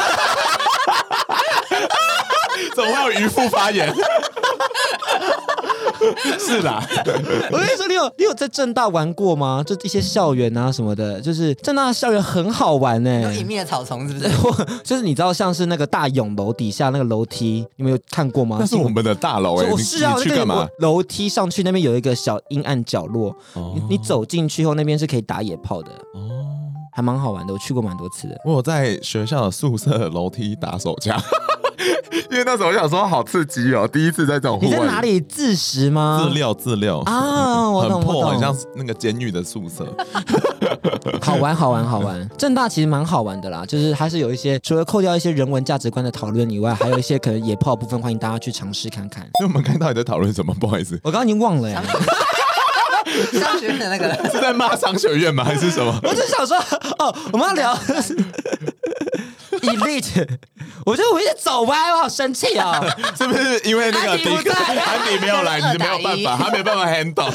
[2.75, 3.93] 怎么会有渔夫发言？
[6.39, 6.83] 是啦，
[7.51, 9.63] 我跟你说，你有你有在正大玩过吗？
[9.65, 13.21] 就一些校园啊什么的，就是正大的校园很好玩呢、欸。
[13.21, 14.29] 有隐秘的草丛是不是？
[14.83, 18.57] 就是你知道，像是那个大勇楼底下那个楼梯，你们有看过吗？
[18.59, 20.67] 那是我们的大楼哎、欸，我是啊，你去干嘛？
[20.79, 26.29] 楼梯上去那边有一个小阴暗角落，哦、你你走进去后，那边是可以打野炮的哦，
[26.91, 27.53] 还蛮好玩的。
[27.53, 28.35] 我去过蛮多次的。
[28.45, 31.19] 我有在学校的宿舍楼梯打手枪。
[32.33, 34.71] 因为那时候我想说好刺激哦，第一次在这种户外。
[34.71, 36.19] 你在哪里自食吗？
[36.23, 39.85] 自料自料啊， 我懂，很破，我懂，很像那个监狱的宿舍。
[41.21, 42.27] 好玩，好玩，好玩。
[42.35, 49.21] 正大其实蛮好玩的啦，就是还是有一些除了扣掉一些人文价值观的讨论以外，还有一些可能野炮部分，欢迎大家去尝试看看。
[49.37, 50.51] 所以我们看到你在讨论什么？
[50.59, 51.83] 不好意思，我刚刚已经忘了呀。
[53.33, 55.43] 商学院的那个是在骂商学院吗？
[55.45, 55.93] 还是什么？
[56.03, 56.57] 我只想说，
[56.97, 57.77] 哦，我们要聊。
[59.63, 60.27] Elite，
[60.85, 62.83] 我觉得我一直走歪，我好生气啊！
[63.17, 67.31] 是不是因为那个迪克安迪没有来，你就没有办法， 他没办法 handle？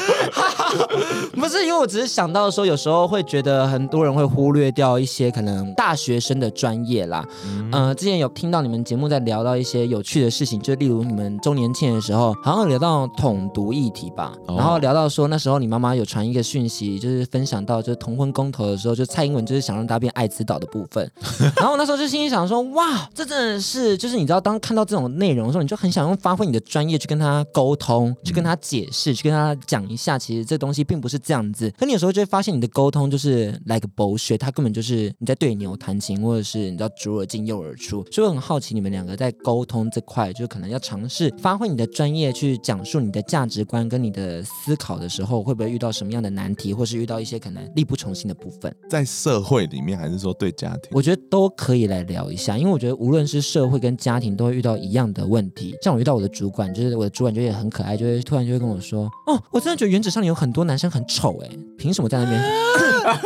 [1.35, 7.25] 不是，因为我只是想到说，有时候会觉得很多人会忽略掉一些可能大学生的专业啦。
[7.45, 21.11] 嗯、呃，之前有听到你们节目在聊到一些有趣的事情，就例如你们周年庆的时候，好像有聊到统独议题吧，哦、然后聊到说那时候你妈妈有传一个讯息，就是分享到就是同婚公投的时候，就蔡英文就是想让大家变爱滋岛的部分，
[21.57, 31.73] 然后那时候就心里想说，哇，这真的是就是你知道，当看到这种内容的时候，你就很想用发挥你的专业去跟他沟通，去跟他解释，去跟他讲一下，其实这东西并不是这样子。
[31.79, 38.05] 可你有时候就会发现，你的沟通就是 like bullshit，他根本就是你在对牛弹琴，或者是你知道左耳进右耳出。
[38.11, 48.75] 所以我很好奇，你们两个在沟通这块，就可能要尝试发挥你的专业去讲述你的价值观跟你的思考的时候，会不会遇到什么样的难题，或是遇到一些可能力不从心的部分？
[48.91, 50.91] 在社会里面，还是说对家庭？
[50.93, 55.77] 我觉得都可以来聊一下，因为我觉得无论是社会跟家庭，都会遇到一样的问题。
[55.83, 62.43] 像我遇到我的主管，就是我的主管就也很可爱，就会突然就会跟我说：“哦，我真的觉得原子上有很多男生很丑，哎，凭什么在那边？”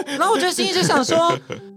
[0.18, 1.16] 然后我就心里就想说：“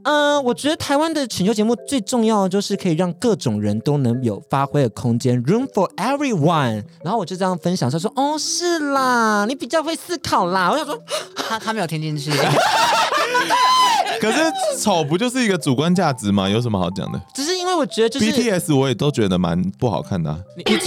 [0.03, 10.99] 嗯、 呃，我觉得台湾的选秀节目最重要的就是可以让各种人都能有发挥的空间，room for everyone。”然后我就这样分享，他说：“哦，是啦，你比较会思考啦。”我想说，
[11.35, 12.31] 他他没有听进去。
[14.25, 16.49] 可是丑不就是一个主观价值吗？
[16.49, 17.21] 有什么好讲的？
[17.33, 20.39] 只是因为我觉得就是 BTS，我也都觉得蛮不好看的、啊。
[20.57, 20.77] 你你我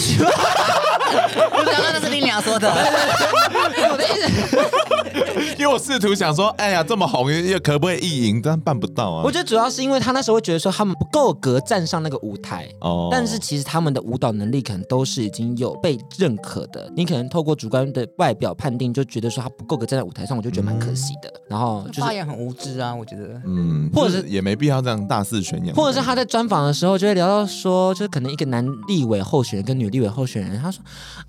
[1.39, 2.69] 刚刚那是林娘说的。
[2.71, 8.41] 我的意思，因为我试图想说，哎呀，这么红，又可不可以意淫？
[8.43, 9.23] 但办不到啊。
[9.25, 12.69] 我觉得主要是因为他那时候会觉得说他们不够格站上那个舞台。
[12.81, 13.09] 哦。
[13.11, 16.91] 但是其实他们的舞蹈能力可能都是已经有被认可的。
[16.97, 21.29] 你可能透过主观的外表判定，就觉得说他不够格站在舞台上，我就觉得蛮可惜的。
[21.29, 23.41] 嗯、然后就是发言很无知啊，我觉得。
[23.47, 23.91] 嗯。
[23.95, 25.75] 或者是也没必要这样大肆宣扬。
[25.75, 30.83] 或者是他在专访的时候就会聊到说，就是可能一个男立委候选人跟女立委候选人，他说：“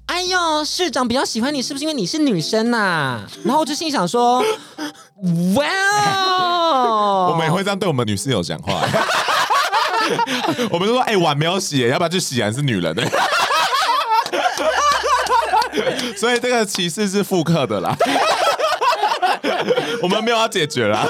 [0.08, 3.22] 哎呦，市长比较喜欢你，是不是因为你是女生呐、啊？
[3.46, 4.44] ”然后我就心想说
[5.56, 5.66] ：“哇、
[6.74, 7.32] wow！
[7.32, 8.82] 我们也会这样对我们女室友讲话。
[10.72, 12.42] 我们都说：“哎、欸，碗没有洗，要不要去洗？
[12.42, 13.04] 还是女人的？”
[16.18, 17.96] 所以这个歧视是复刻的啦，
[20.02, 21.06] 我们没有要解决啦。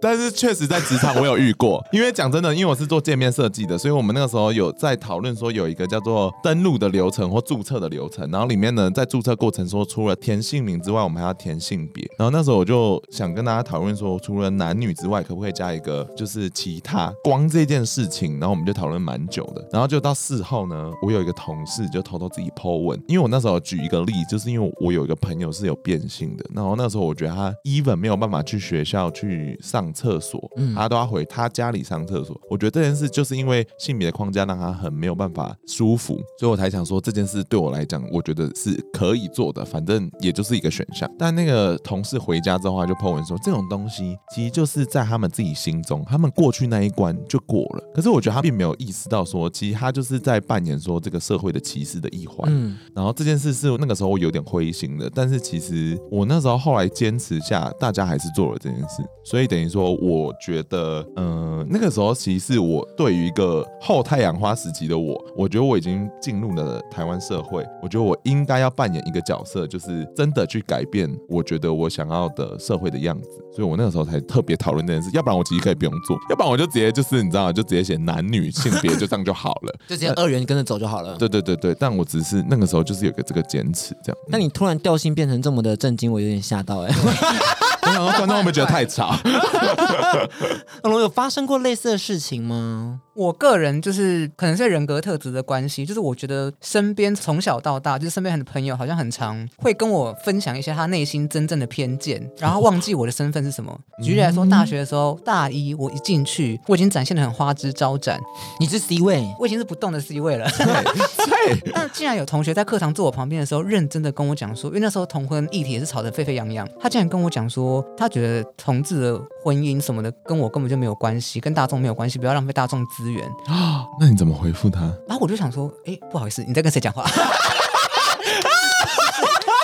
[0.00, 12.02] 但是确实在职场我有遇过， 因为讲真的，因为我是做界面设计的，所以我们那个时候有在讨论说有一个叫做登录的流程或注册的流程，然后里面呢在注册过程说除了填姓名之外，我们还要填性别。
[12.18, 17.12] 然后那时候我就想跟大家讨论说，除了男女之外，可不可以加一个就是其他？
[17.22, 19.68] 光这件事情，然后我们就讨论蛮久的。
[19.70, 29.88] 然后就到事后呢，我有一个同事就偷偷自己 po 文，因为我那时候举一个例，就是因为我有一个朋友是有变性的，然后那时候我觉得他 even 没有办法去学校去上。
[29.92, 32.38] 厕所，嗯他都要回他家里上厕所。
[32.48, 41.10] 我觉得这件事就是因为性别的框架让他很没有办法舒服，所以我才想说这件事对我来讲，我觉得是可以做的，反正也就是一个选项。
[41.18, 47.84] 但那个同事回家之后他就 po 文说，这种东西其实就是在他们自己心中，他们过去那一关就过了。
[47.94, 52.48] 可是我觉得他并没有意识到说，其实他就是在扮演说这个社会的歧视的一环。
[52.52, 59.79] 嗯，然后这件事是那个时候我有点灰心的，但是其实我那时候后来坚持下，大家还是做了这件事，所以等于说。
[59.84, 73.28] 我觉得，嗯、呃，那个时候其实是我对于一个后太阳花时期的我，我觉得我已经进入了台湾社会，我觉得我应该要扮演一个角色，就是真的去改变我觉得我想要的社会的样子。
[73.52, 81.16] 所以我那个时候才特别讨论这件事，要不然我其实可以不用做，要不然我就直接就是你知道，就直接写男女性别就这样就好了， 就直接二元跟着走就好了。
[81.16, 84.18] 对对对对，但我只是那个时候就是有个这个坚持这样。
[84.28, 86.94] 那你突然调性变成这么的震惊，我有点吓到哎、欸。
[87.82, 89.14] 我想说观众会不会觉得太吵？
[90.84, 93.00] 龙有发生过类似的事情吗？
[93.20, 103.78] 我个人就是可能是人格特质的关系，就是我觉得身边从小到大，就是身边很多朋友好像很常会跟我分享一些他内心真正的偏见，然后忘记我的身份是什么。
[104.02, 108.18] 举例来说，大学的时候，大一我一进去，我已经展现的很花枝招展，
[108.58, 110.48] 你是 C 位，我已经是不动的 C 位了。
[110.56, 111.70] 对。
[111.74, 123.26] 但竟然有同学在课堂坐我旁边的时候，认真的跟我讲说，因为那时候同婚议题也是吵得沸沸扬扬，他竟然跟我讲说，他觉得同志的婚姻什么的跟我根本就没有关系，跟大众没有关系，不要浪费大众资源。
[123.46, 124.80] 啊， 那你怎么回复他？
[125.08, 127.04] 然后我就想说，哎，不好意思，你在跟谁讲话？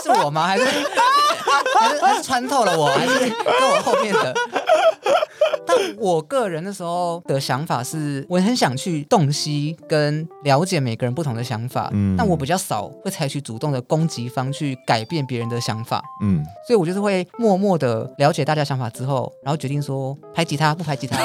[0.02, 0.46] 是我吗？
[0.46, 2.86] 还是还是还是穿透了我？
[2.86, 4.34] 还是跟我后面的？
[5.66, 21.18] 但我个人那时候的想法是，我很想去洞悉跟了解每个人不同的想法，嗯，但我比较少会采取主动的攻击方去改变别人的想法，嗯，所以我就是会默默的了解大家想法之后，然后决定说排挤他，不排挤他。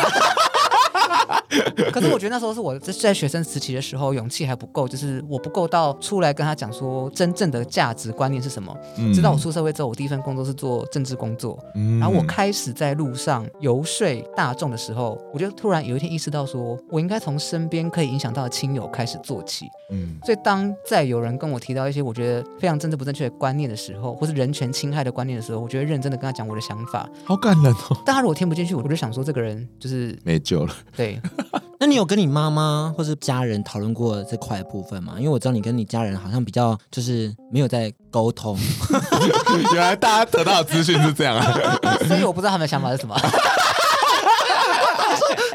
[1.91, 8.75] 可是我觉得那时候是我在学生时期的时候，勇气还不够，就是我不够到出来跟他讲说真正的价值观念是什么。
[8.97, 19.65] 嗯、直到我出社会之后，我第一份工作是做政治工作，嗯、然后我开始在路上游说大众的时候，我就突然有一天意识到说，我应该从身边可以影响到的亲友开始做起。
[19.91, 28.01] 嗯，所以当再有人跟我提到一些我觉得非常政治不正确的观念的时候，或是人权侵害的观念的时候，我觉得认真的跟他讲我的想法，好感人哦。
[28.05, 30.73] 但他如果听不进去，我就想说这个人就是没救了。
[30.95, 31.19] 对。
[31.81, 35.15] 那你有跟你妈妈或是家人讨论过这块部分吗？
[35.17, 38.55] 因为我知道你跟你家人好像比较就是没有在沟通。
[39.73, 41.59] 原来大家得到的资讯是这样啊，
[42.07, 43.15] 所以我不知道他们的想法是什么。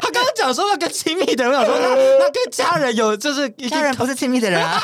[0.01, 4.81] 他刚刚讲说要跟亲密的人，我想说那那跟家人有就是家人不是亲密的人啊。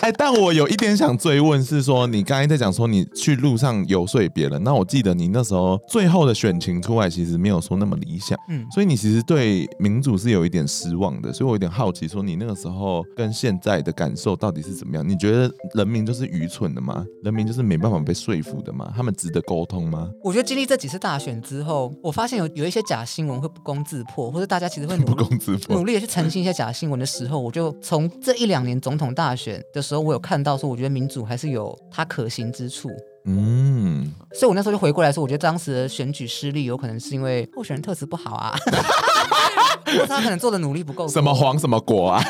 [0.00, 15.06] 哎，但我有一点想追问，是说你刚才在讲说你去路上游说别人，那我记得你那时候最后的选情出来，其实没有说那么理想，嗯，所以你其实对民主是有一点失望的，所以我有点好奇，说你那个时候跟现在的感受到底是怎么样？
[15.06, 17.04] 你觉得人民就是愚蠢的吗？
[17.22, 18.90] 人民就是没办法被说服的吗？
[18.96, 20.08] 他们值得沟通吗？
[20.24, 32.88] 我觉得经历这几次大选之后，我发现有有一些假新闻会不攻自破，或者大家其实会不攻自破，努力的去澄清一些假新闻的时候，我就从这一两年总统大选的时候，我有看到说，我觉得民主还是有它可行之处。
[33.26, 38.56] 嗯，所以我那时候就回过来说，我觉得当时的选举失利，有可能是因为候选人特质不好啊，
[39.84, 41.06] 或者他可能做的努力不够。
[41.06, 42.22] 什么黄什么果啊？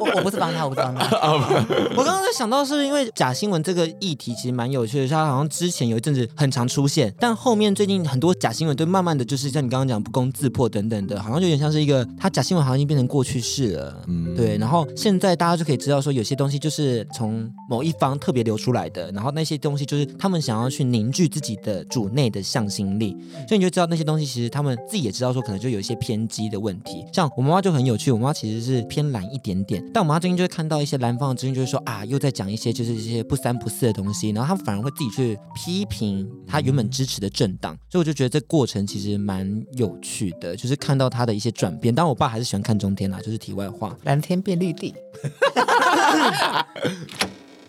[0.00, 1.04] 我我不是帮他，我不是帮他。
[1.96, 14.02] 我刚刚在想到，是因为假新闻这个议题其实蛮有趣的，它好像之前有一阵子很常出现，但后面最近很多假新闻都慢慢的就是像你刚刚讲不攻自破等等的，好像有点像是一个，它假新闻好像已经变成过去式了。
[14.06, 14.56] 嗯，对。
[14.58, 23.16] 然后现在大家就可以知道说，有些东西就是从某一方特别流出来的，然后那些东西就是他们想要去凝聚自己的主内的向心力，
[23.48, 27.04] 所以你就知道那些东西其实他们自己也知道说，可能就有一些偏激的问题。
[27.12, 29.84] 像我妈妈就很有趣，我妈妈其实是偏蓝一点点。
[29.94, 41.94] 但我妈最近就会看到一些蓝方的资讯，就是说啊，又在讲一些就是一些不三不四的东西，然后他们反而会自己去批评他原本支持的政党，所以我就觉得这过程其实蛮有趣的，就是看到他的一些转变。
[41.94, 43.96] 但我爸还是喜欢看中天啦，就是题外话。
[44.02, 44.92] 蓝天变绿地，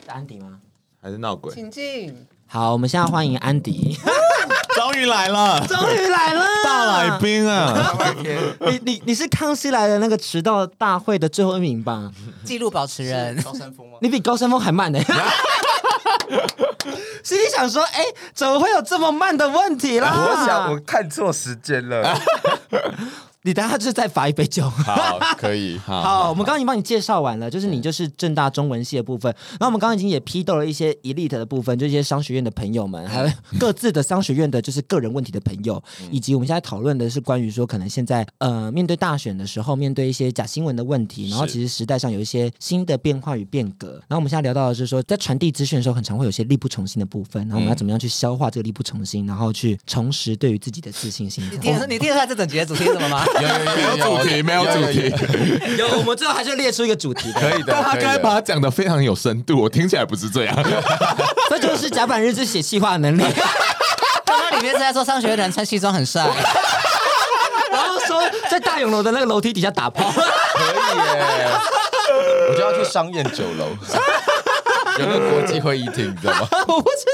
[0.03, 0.59] 是安迪吗？
[0.99, 1.53] 还是闹鬼？
[1.53, 2.11] 请进。
[2.47, 3.95] 好，我们现在欢迎安迪，
[4.85, 7.91] 终于来了，终于来了，大来宾啊！
[8.59, 12.11] 你你你是康熙来的那个迟到大会的最后一名吧？
[12.43, 13.97] 记录保持人高山峰吗？
[14.01, 14.99] 你比高山峰还慢呢。
[17.23, 20.13] 心里想说，哎，怎么会有这么慢的问题啦？
[20.15, 22.15] 我想我看错时间了。
[23.45, 24.67] 你等下就是再罚一杯酒。
[24.81, 25.77] 好，可以。
[25.85, 29.31] 好，好，我们刚刚已经帮你介绍完了，就是你就是正大中文系的部分。
[29.51, 43.89] 然后我们刚刚已经也批斗了一些 elite 的部分，就一些商学院的朋友们，还有各自的商学院的就是个人问题的朋友，以及我们现在讨论的是关于说可能现在呃面对大选的时候，面对一些假新闻的问题，然后其实时代上有一些新的变化与变革。
[44.07, 51.47] 然后我们现在聊到的是说，在传递资讯的时候，很常会有些力不从心的部分，然后我们要怎么样去消化这个力不从心，然后去重拾对于自己的自信心。
[51.51, 53.23] 你听，你听得出来这整节的主题是什么吗？
[53.41, 53.47] 有
[53.97, 54.05] 有。
[54.05, 55.13] 主题没有主题，
[55.77, 57.73] 有我们最后还是列出一个主题，可以的。
[57.73, 60.55] 但他刚才把它讲的非常有深度，我听起来不是这样。
[61.49, 63.23] 这就是甲板日志写企划的能力。
[64.25, 66.23] 他里面是在说商学院的人穿西装很帅，
[67.71, 71.47] 然后说在大勇楼的那个楼梯底下打炮，可以耶。
[72.49, 73.69] 我就要去商宴酒楼。
[74.97, 76.47] 有个国际会议厅，你知道吗？
[76.67, 77.05] 我不知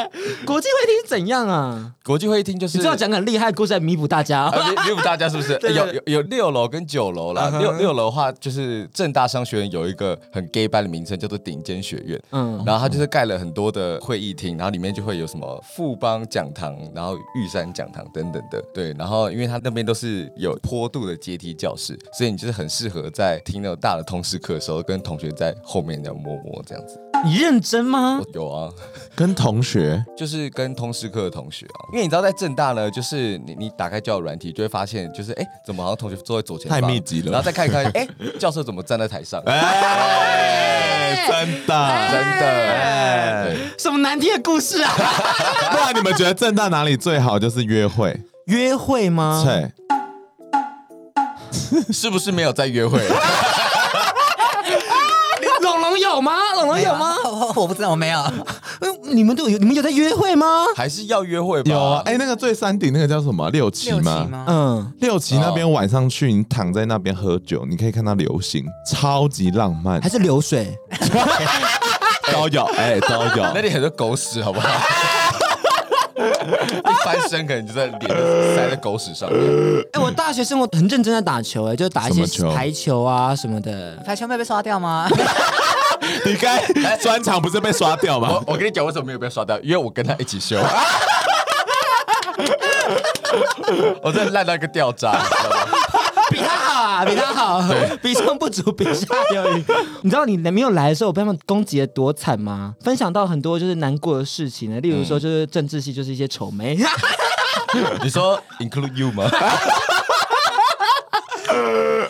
[0.46, 1.92] 国际会议厅怎样啊？
[2.04, 5.56] 国际会议厅就是你知道讲很厉害的故事来弥补大家， 弥弥补大家是不是？
[5.62, 7.50] 对有有有六楼跟九楼啦。
[7.60, 12.20] 六六楼的话，就是正大商学院有一个很 gay 班的名称，叫做顶尖学院。
[12.30, 18.62] 嗯，然后它就是盖了很多的会议厅，然后里面就会有什么富邦讲堂，然后玉山讲堂等等的。
[18.74, 26.98] 对，然后因为它那边都是有坡度的阶梯教室，所以你就是很适合在听那种大的通识课的时候，跟同学在后面这样摸摸这样子。
[27.24, 28.20] 你认真吗？
[28.34, 28.68] 有啊，
[29.14, 31.78] 跟同学，就是跟通识课的同学啊。
[31.92, 37.30] 因为你知道，在正大呢，就是你你打开交友软体，就会发现，就是哎，怎么好像同学坐在左前方，太密集了。
[37.30, 38.08] 然后再看一看， 哎，
[38.40, 39.40] 教授怎么站在台上？
[39.46, 44.92] 哎，真的，真的，什么难听的故事啊？
[45.70, 47.38] 不然你们觉得正大哪里最好？
[47.38, 48.20] 就是约会？
[48.46, 49.44] 约会吗？
[49.46, 49.70] 对，
[51.92, 53.00] 是不是没有在约会？
[56.22, 56.32] 有吗？
[56.54, 57.16] 龙龙有吗？
[57.24, 58.22] 我 我不知道，我没有。
[59.10, 60.46] 你们都有，你们有在约会吗？
[60.76, 61.70] 还是要约会吧？
[61.70, 62.02] 有啊。
[62.04, 63.50] 哎，那个最山顶那个叫什么？
[63.50, 64.28] 六旗吗？
[64.46, 70.00] 嗯，六旗那边晚上去，你躺在那边喝酒，你可以看到流星，超级浪漫。
[70.00, 70.78] 还是流水？
[72.32, 73.42] 都有，哎，都有。
[73.52, 74.68] 那里很多狗屎，好不好？
[76.14, 78.00] 一翻身可能就在脸
[78.54, 79.40] 塞在狗屎上面。
[79.92, 83.96] 哎，我大学生活很认真在打球，哎，就打一些排球啊什么的。
[84.06, 85.08] 排球没被刷掉吗？
[86.26, 86.60] 你该
[86.98, 88.28] 专场不是被刷掉吗？
[88.30, 89.58] 我我跟你讲，为什么没有被刷掉？
[89.60, 90.58] 因为我跟他一起修，
[94.02, 95.12] 我真的烂到一个掉渣，
[96.28, 97.62] 比他好啊，比他好，
[98.02, 99.64] 比上不足，比下有余。
[100.02, 102.74] 你知道你没有来的时候，我被他们攻击的多惨吗？
[102.82, 106.76] 分享到很多就是难过的事情呢，例如说就是政治系就是一些丑眉。
[108.02, 109.30] 你说 include you 吗？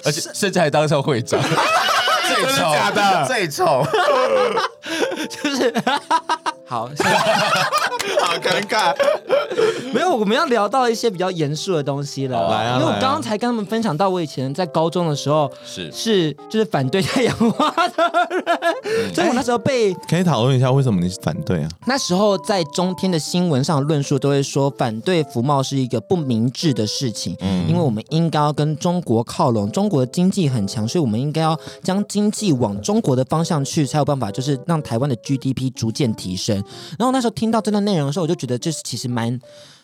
[0.04, 1.38] 而且甚至还当上会长。
[2.46, 2.72] 最丑。
[2.74, 3.86] 假的，最丑，
[5.28, 5.70] 就是
[6.72, 6.88] 好，
[8.24, 8.94] 好尴尬。
[9.92, 12.48] 没有，我们要聊到一些比较严肃的东西了。
[12.48, 21.68] 来啊，因为我刚刚才跟他们分享到，我以前在高中的时候是是就是反对太阳花的人，所以我那时候被可以讨论一下为什么你是反对啊？
[21.84, 36.61] 那时候在中天的新闻上论述都会说，反对服贸是一个不明智的事情，嗯，因为我们应该要跟中国靠拢，中国的经济很强，所以我们应该要将经济往中国的方向去，才有办法就是让台湾的 GDP 逐渐提升。
[36.98, 39.40] 然后那时候听到这段内容的时候，我就觉得这是其实蛮。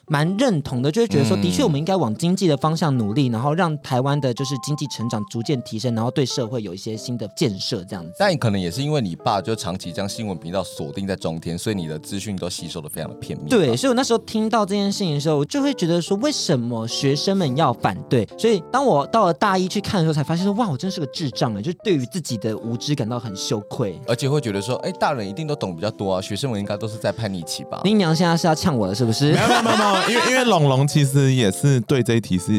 [0.09, 8.13] 蛮认同的，就是觉得说，的确我们应该往经济的方向努力，然后让台湾的就是经济成长逐渐提升，然后对社会有一些新的建设这样子。
[8.19, 13.49] 但可能也是因为你爸就长期将新闻频道锁定在中天，所以你的资讯都吸收的非常的片面。
[13.49, 18.27] 对，所以我那时候听到这件事情的时候，我就会觉得说，为什么学生们要反对？
[18.39, 21.61] 所以当我到了大一去看的时候，才发现说，哇，我真是个智障啊！
[21.61, 27.81] 就对于自己的无知感到很羞愧，而且会觉得说，哎，大人一定都懂比较多啊，学生们应该都是在叛逆期吧？
[27.85, 29.33] 林娘现在是要呛我了，是不是？
[29.33, 30.87] 没有没有没有，因为因为龙龙。
[30.87, 32.53] 其实也是对这一题是，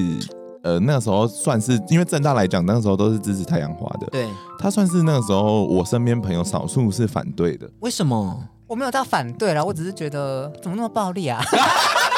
[0.63, 4.07] 呃，那个时候算是，因为正大来讲，那个时候都是支持太阳花的。
[4.11, 4.27] 对，
[4.59, 7.69] 他算是那个时候我身边朋友少数是反对的。
[7.79, 8.43] 为什么？
[8.67, 11.41] 我没有到反对啦，我只是觉得怎么那么暴力啊？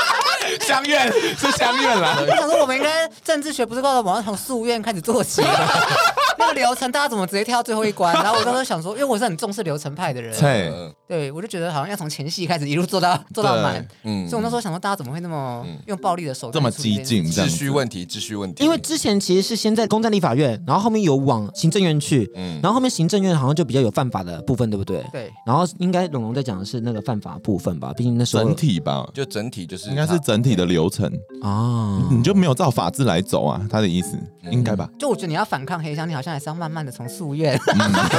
[0.62, 2.18] 乡愿是乡愿啦。
[2.28, 5.42] 我想说，我们应该政治学不是告诉我们要从诉愿开始做起？
[6.38, 8.14] 那个流程大家怎么直接跳到最后一关？
[8.16, 10.72] 然后我当时想说，因为我是很重视流程派的人，对，
[11.08, 13.86] 对我就觉得好像要从前戏开始一路做到做到满。
[14.04, 17.24] 嗯，所以我那时候想说，大家怎么会那么用暴力的手段这么激进？
[17.32, 18.64] 秩序问题，秩序问题。
[18.64, 25.06] 因为之前其实是先在公占立法院，然后后面有往行政院去，嗯，然后后面行政院好像就比较有犯法的部分，对不对？
[25.12, 25.32] 对。
[25.46, 27.94] 然后应该龙龙在讲的是那个犯法部分吧？
[27.96, 33.66] 毕竟那时候整体吧，就整体就是应该是整体的流程啊，你就没有照法治来走啊？
[33.70, 34.18] 他的意思
[34.52, 34.90] 应该吧？
[35.00, 38.10] 就我觉得你要反抗黑箱，你好像还是要慢慢的从诉愿，慢慢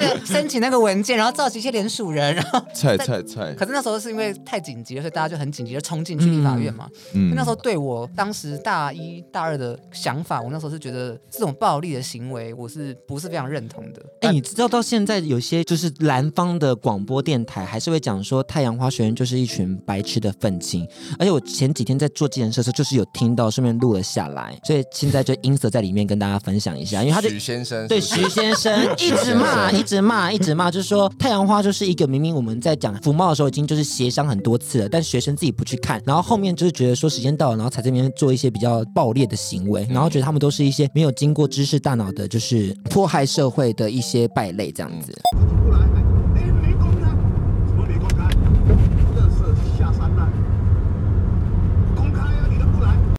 [0.00, 3.52] 的申请那个文件，然后召集一些联署人，然后菜菜菜。
[3.54, 6.88] 可是那时候是因为太紧急了，所以大家就很紧急的冲进去立法院嘛。
[7.14, 7.32] 嗯。
[7.34, 14.02] 那时候对我当时大一大二的想法，我那时候是觉得这种暴力的行为，我是不是非常认同的？
[14.20, 20.86] 哎，你知道到现在有些就是蓝方的广播电台还是会讲说太阳花学院就是一群白痴的愤青，
[21.18, 45.12] 而且我前几天在做计程车的时候，就是有听到，顺便录了下来，所以现在就 insert 在里面跟大家分享一下，因为他就徐先生对徐先生 一直骂，一直骂，一直骂，就是说太阳花就是一个明明我们在讲服贸的时候已经就是协商很多次了，但学生自己不去看，然后后面就是觉得说时间到了，然后才这边做一些比较暴烈的行为，然后觉得他们都是一些没有经过知识大脑的，就是迫害社会的一些败类这样子。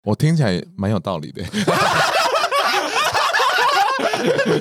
[0.06, 1.44] 我听起来蛮有道理的。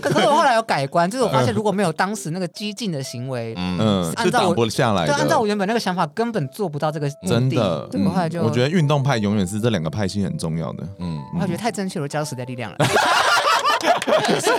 [0.03, 5.13] 可是我后来有改观，就是我发现如果没有当时那个激进的行为，嗯，是挡不下来的。
[5.13, 7.09] 对，按照我原本那个想法，根本做不到这个。
[7.27, 10.87] 真的，对，后来就我觉得运动派永远是这两个派系很重要的。
[10.99, 12.77] 嗯，我觉得太正确了，我加入时代力量了。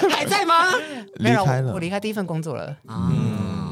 [0.10, 0.72] 还在吗？
[1.16, 2.76] 离开了，我离开第一份工作了。
[2.88, 3.64] 嗯。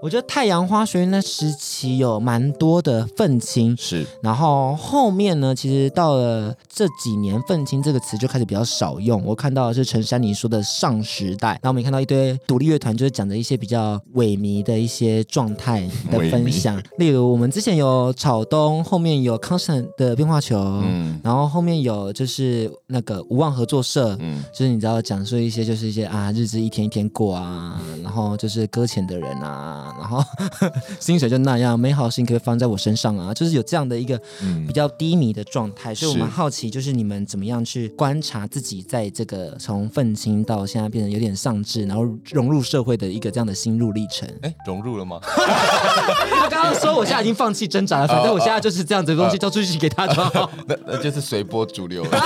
[0.00, 4.06] 我觉得太阳花学院那时期有蛮多的愤青，是。
[4.22, 9.20] 然后后面呢，其实到了这几年，愤青这个词就开始比较少用。
[9.24, 16.80] 我看到的是陈珊妮说的上时代，然后我们也看到一堆独立乐团，就是讲的一些比较萎靡的一些状态的分享。
[16.98, 29.86] 例如我们之前有草东，后面有 Constant 的变化球，嗯，然后后面有就是那个无望合作社，嗯，就是你知道讲述一些就是一些啊日子一天一天过啊，然后就是搁浅的人啊。
[29.98, 30.22] 然后
[31.00, 34.20] 薪水就那样，美好事情可以放在我身上啊，就是有这样的一个
[34.66, 44.28] 比较低迷的状态，嗯、所以我们好奇，就是你们怎么样去观察自己在这个从愤青到现在变得有点丧志，然后融入社会的一个这样的心路历程？
[44.42, 45.18] 哎，融入了吗？
[45.24, 52.22] 他刚刚说我现在已经放弃挣扎了，反正我现在就是这样子的东西交出去给他就好， 那那就是随波逐流了。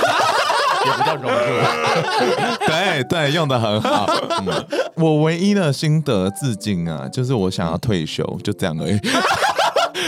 [0.87, 1.37] 也比较融入，
[2.67, 4.07] 对对，用的很好。
[4.47, 4.67] 嗯，
[4.97, 8.99] 我唯一的心得至今啊，就是我想要退休，就这样而已。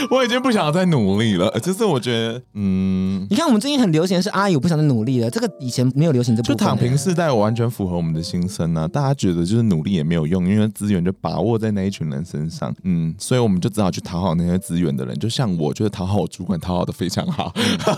[0.10, 5.30] 我已经不想要再努力了，就是我觉得，嗯，你看我们最近很流行的是阿姨，我不想再努力了。
[5.30, 8.86] 这个以前没有流行这部分，就躺平世代完全符合我们的心声啊！
[8.88, 15.18] 大家觉得就是努力也没有用，因为资源就把握在那一群人身上，嗯，所以我们就只好去讨好那些资源的人。
[15.18, 17.52] 就像我，就是讨好我主管，讨好的非常好，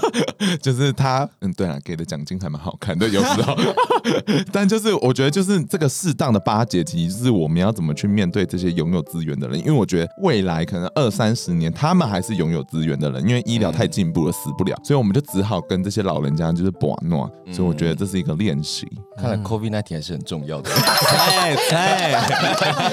[0.62, 3.56] 就是他，嗯，对啊，给的奖金还蛮好看的，有时候。
[4.52, 17.30] 但就是我觉得，就是这个适当的巴结，其实是我们要怎么去面对这些拥有资源的人，因为我觉得未来可能二三十年，他们还是拥有资源的人，因为医疗太进步了，死不了，所以我们就只好跟这些老人家就是搏诺。
[17.52, 18.86] 所以我觉得这是一个练习。
[19.16, 20.70] 看来 COVID 那天还是很重要的。
[20.70, 22.10] 哎哎，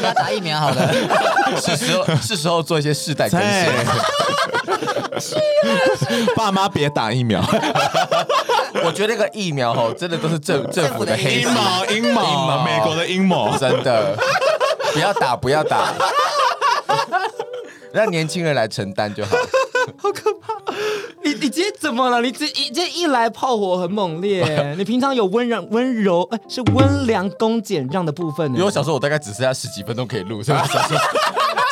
[0.01, 0.93] 要打疫苗好了，
[1.61, 3.39] 是时候是时候做一些世代更
[5.19, 5.37] 新。
[6.35, 7.43] 爸妈别打疫苗。
[8.83, 14.17] 我觉得那个疫苗吼，真的都是政政府的黑阴谋，阴谋，美国的阴谋，真的
[14.93, 15.93] 不要打，不要打。
[17.93, 19.37] 让年轻人来承担就好。
[19.97, 20.53] 好可怕！
[21.23, 22.21] 你你今天怎么了？
[22.21, 24.43] 你这一这一来炮火很猛烈。
[24.77, 28.49] 你平常有温柔温柔哎，是温良恭俭让的部分。
[28.53, 30.97] 因为我想说，我大概只剩下十几分钟可以录，所以想说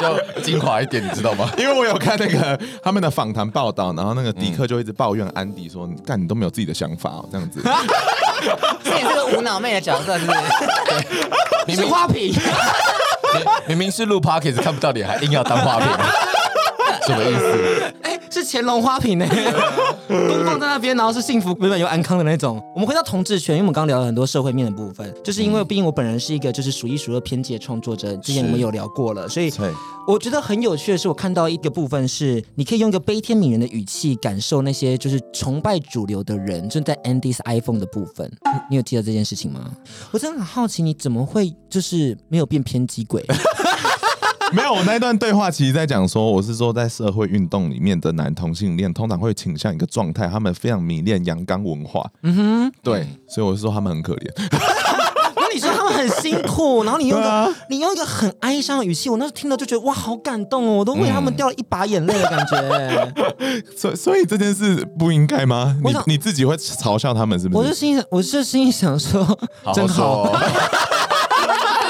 [0.35, 1.49] 就精华一点，你知道吗？
[1.57, 7.61] 因为我有看那个他们的访谈报道，然后那个迪克就一直抱怨安迪说：“干你都没有自己的想法哦，这样子。”
[8.83, 10.39] 这也是个无脑妹的角色，是不是？
[11.65, 12.33] 明明花瓶。
[13.67, 15.87] 明明是录 p o c k e t 看不到脸，还硬要当花瓶，
[17.07, 17.93] 什么意思？
[18.31, 19.27] 哎，是乾隆花瓶呢，
[20.07, 22.61] 都放在那边，然后是幸福美满又安康的那种。
[22.73, 29.51] 我们回到同志圈，因为我们刚刚聊了很多社会面的部分，就是因为毕竟我本人是一个就是数一数二偏激的创作者，之前我们有聊过了，所以
[30.07, 38.31] 我觉得很有趣的是，我看到一个部分是，你可以用一个悲天悯人的语气感受那些就是崇拜主流的人，正在 Andy's iPhone 的部分，
[38.69, 39.71] 你有记得这件事情吗？
[40.11, 43.23] 我真的很好奇，你怎么会就是没有变偏激鬼？
[44.55, 52.09] 没有，我那一段对话其实在讲说，我是说在社会运动里面的男同性恋通常会倾向一个状态，他们非常迷恋阳刚文化。
[52.23, 54.29] 嗯哼，对，所以我是说他们很可怜。
[55.53, 62.55] 你说他们很辛苦，然后你用个、啊、你用一个很哀伤的语气，我那时候听到就觉得哇，好感动哦，我都为他们掉了一把眼泪的感觉。
[63.37, 65.75] 嗯、所以所以这件事不应该吗？
[65.83, 67.67] 你你自己会嘲笑他们是不是？
[67.67, 70.31] 我是心想我是心想说，好好说真好。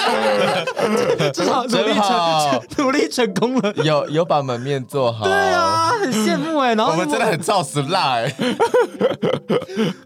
[1.34, 5.26] 至少努力成努力成功了，有有把门面做好。
[5.26, 6.74] 对啊，很羡慕哎。
[6.76, 8.34] 然后我们真的很照死辣哎。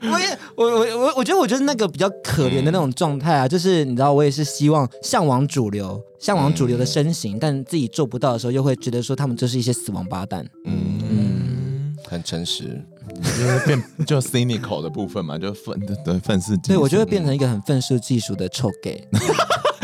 [0.01, 10.45] 我也我我我我觉得我觉得那个比较可怜的那种状态啊，就是你知道，我也是希望向往主流，向往主流的身形，但自己做不到的时候，又会觉得说他们就是一些死王八蛋。
[10.65, 12.81] 嗯嗯，很诚实，
[13.21, 16.55] 就是变就 cynical 的部分嘛，就愤对愤世。
[16.57, 19.07] 对，我就会变成一个很愤世嫉俗的臭 gay。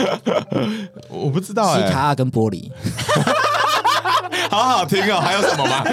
[1.10, 2.72] 我不知道哎、欸，西卡跟玻璃，
[4.50, 5.20] 好好听哦。
[5.20, 5.84] 还有什么吗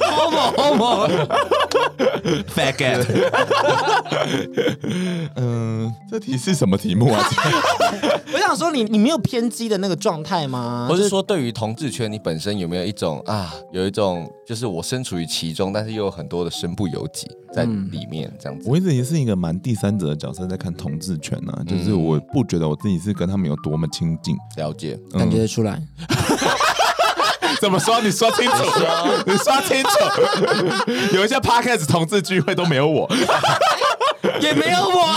[0.00, 3.06] ？Homo，Homo，Fat cat。
[5.36, 7.22] 嗯，这题是什么题目啊？
[8.32, 10.86] 我想说你，你你没有偏激的那个状态吗？
[10.88, 18.68] 或是说，对于同志圈，你本身有没有一种啊，有一种就是我身处于其中，但是又有很多的身不由己在里面，这样子。
[18.68, 25.80] 我一直也是一个蛮第三者的角色在看同志圈呢、啊，就是我不觉得我自己是跟他们有多么亲近，了解，感觉得出来。
[27.60, 28.00] 怎么说？
[28.00, 28.64] 你说清楚，
[29.26, 29.90] 你说清楚。
[31.14, 33.08] 有一些 podcast 同志聚会都没有我，
[34.40, 35.08] 也没有我。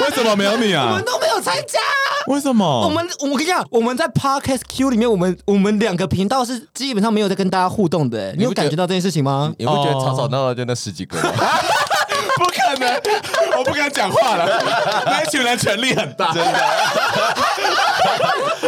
[0.00, 0.86] 为什么没有你啊？
[0.88, 1.78] 我们都没有参加。
[2.26, 2.64] 为什么？
[2.84, 8.32] 我们我跟你讲，我们在 Podcast Q 里面，我们我们两个频道是基本上没有在跟大家互动的。
[8.36, 9.52] 你有感觉到这件事情吗？
[9.58, 11.30] 你不觉得吵吵闹闹就那十几个吗？
[12.36, 13.00] 不可能，
[13.58, 14.62] 我不敢讲话了。
[15.06, 16.58] 那一群人权力很大，真的。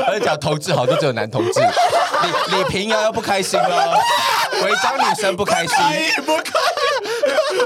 [0.06, 1.60] 而且讲同志好像只有男同志。
[2.24, 3.98] 李李 平遥又不开心了，
[4.62, 5.76] 违章女生不开心。
[6.24, 6.42] 不可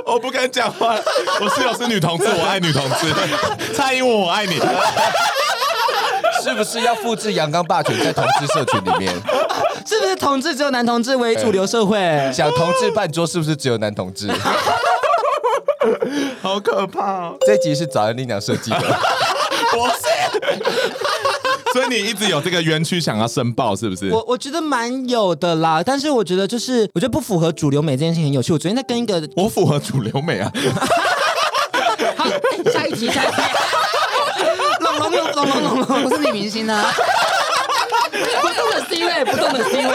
[0.13, 0.97] 我不敢讲话。
[1.41, 3.15] 我室友是女同志，我爱女同志。
[3.75, 4.61] 蔡英文，我爱你。
[6.43, 9.13] 是不是要复制阳刚霸权在同志社群里面？
[9.87, 11.99] 是不是同志只有男同志为主流社会？
[12.33, 14.31] 想同志办桌是不是只有男同志？
[16.43, 17.37] 好可怕哦！
[17.47, 18.79] 这集是早安力娘设计的，
[19.71, 20.05] 不是。
[21.79, 24.11] 所以你一直有这个冤屈想要申报，是不是？
[24.11, 28.53] 我我觉得蛮有的啦，但是我觉得就是我觉得不符合主流美这件事情很有趣。
[28.53, 30.51] 我昨天在跟一个，我符合主流美啊。
[32.17, 32.29] 好，
[32.73, 33.37] 下一题，下一题。
[34.81, 36.93] 龙龙龙龙龙龙，我是女明星呢、啊。
[38.11, 39.95] 不动的 C 位，不动的 C 位。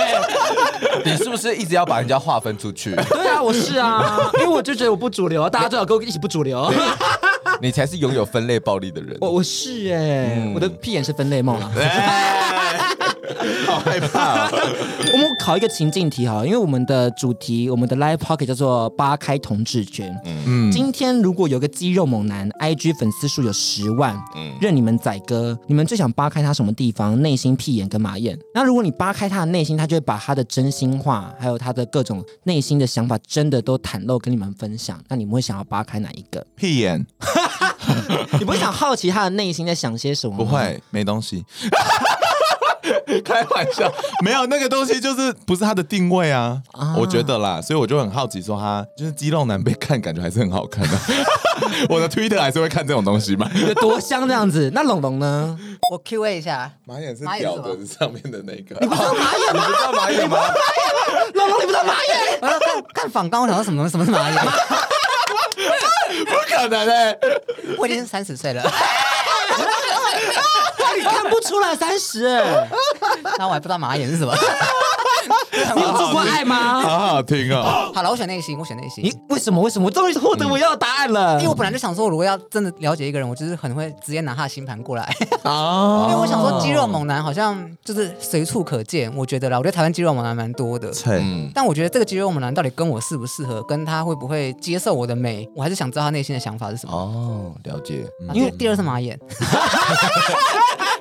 [1.04, 2.96] 你是不是一直要把人家划分出去？
[2.96, 6.72] 对啊，我是啊，因为我就觉得我不主流，大家最好跟我一起不主流。
[7.62, 9.18] 你才是拥有分类暴力的人。
[9.22, 11.72] 我我是哎、欸，嗯、我的屁眼是分类梦啊。
[13.66, 14.50] 好害怕、哦！
[15.12, 20.16] 我们考一个情境题哈，因为我们的主题，我们的 Live Pocket 叫做扒开同志圈。
[20.46, 27.20] 嗯，今天如果有个肌肉猛男，IG 粉丝数有十万，嗯，任你们宰割，你们最想扒开他什么地方？
[27.22, 28.38] 内心、屁眼跟马眼。
[28.54, 35.02] 那如果你扒开他的内心，他就会把他的真心话，还有他的各种内心的想法，真的都袒露跟你们分享。
[35.08, 36.46] 那你们会想要扒开哪一个？
[36.56, 37.06] 屁眼。
[38.40, 40.38] 你不会想好奇他的内心在想些什么吗？
[40.38, 41.46] 不会，没东西。
[43.24, 43.90] 开玩笑，
[44.24, 50.98] 没有那个东西，就是不是他的定位啊，啊我觉得啦，所以我就很好奇，说他就是肌肉男被看，感觉还是很好看的。
[51.90, 54.72] 我的 Twitter 还是会看这种东西嘛，有多香这样子。
[54.74, 55.58] 那龙龙呢？
[55.92, 59.68] 我 Q A 一下，马眼是屌的上面的那个，你不知道马眼吗？
[59.68, 60.38] 你不知道马眼吗？
[61.36, 62.40] 龙龙，你不知道马眼？
[62.42, 64.44] 我要看看仿纲，我想到什么什么是马眼？
[66.32, 67.20] 不可能哎、欸，
[67.78, 68.64] 我已经三十岁了。
[70.96, 72.22] 你看不出来三十，
[73.38, 74.34] 那我还不知道马眼是什么。
[75.76, 76.82] 你有做过爱吗？
[76.82, 77.92] 好好听哦。
[77.94, 79.04] 好了，我选内心，我选内心。
[79.04, 79.62] 你为什么？
[79.62, 79.86] 为什么？
[79.86, 81.38] 我终于获得我要的答案了。
[81.38, 85.14] 因为我本来就想说，如果要真的了解一个人，我就是很会直接拿他的星盘过来。
[85.44, 86.08] 哦。
[86.10, 89.14] 因为我想说，肌肉猛男好像就是随处可见。
[89.16, 90.92] 我觉得啦，我觉得台湾肌肉猛男蛮多的。
[91.08, 91.50] 嗯。
[91.54, 96.94] 但我觉得这个肌肉猛男到底跟我适不适合，跟他会不会接受我的美，我还是想知道他内心的想法是什么。
[96.94, 98.06] 哦，了解。
[98.34, 99.20] 因为第二是马眼。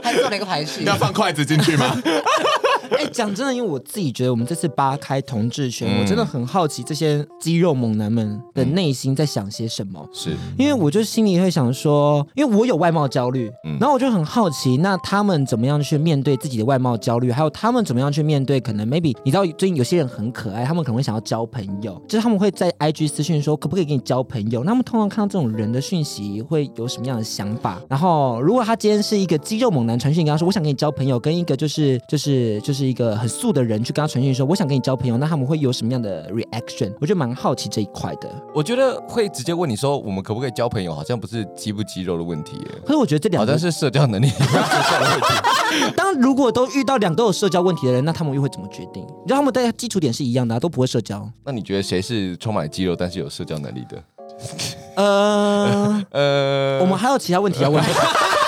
[0.02, 0.84] 还做了一个排序。
[0.84, 1.96] 要放筷子进去吗？
[2.98, 10.06] 哎，讲真的，因为我自己觉得我们这次扒开同志圈，嗯、我真的很好奇这些肌肉猛男们的内心在想些什么。
[10.12, 24.62] 是，因为我就心里会想说，因为我有外貌焦虑，嗯、然后我就很好奇，那他们怎么样去面对自己的外貌焦虑，还有他们怎么样去面对可能 maybe 你知道最近有些人很可爱，他们可能会想要交朋友，就是他们会在 IG 私讯说可不可以跟你交朋友？
[24.64, 27.80] 那他们通常看到这种人的讯息会有什么样的想法？
[27.88, 36.92] 然后如果他今天是一个肌肉猛男传讯跟他说我想跟你交朋友，跟一个就是就是就是一个很素的人去跟他传讯说我想跟你交朋友，那他们会有什么样的 reaction？
[37.00, 38.28] 我就蛮好奇这一块的。
[38.54, 42.66] 我觉得会直接问你说我们可不可以交朋友，好像不是肌不肌肉的问题耶。
[42.84, 45.92] 可是我觉得这两个好像是社交能力出现的问题。
[45.96, 49.02] 当如果都遇到两个都有社交问题的人，那他们又会怎么决定？
[49.02, 51.28] 你知道他们的基础点是一样的、啊，都不会社交。
[51.44, 54.02] 那你觉得谁是充满肌肉但是有社交能力的？
[54.96, 57.82] 呃 呃，我们还有其他问题要问。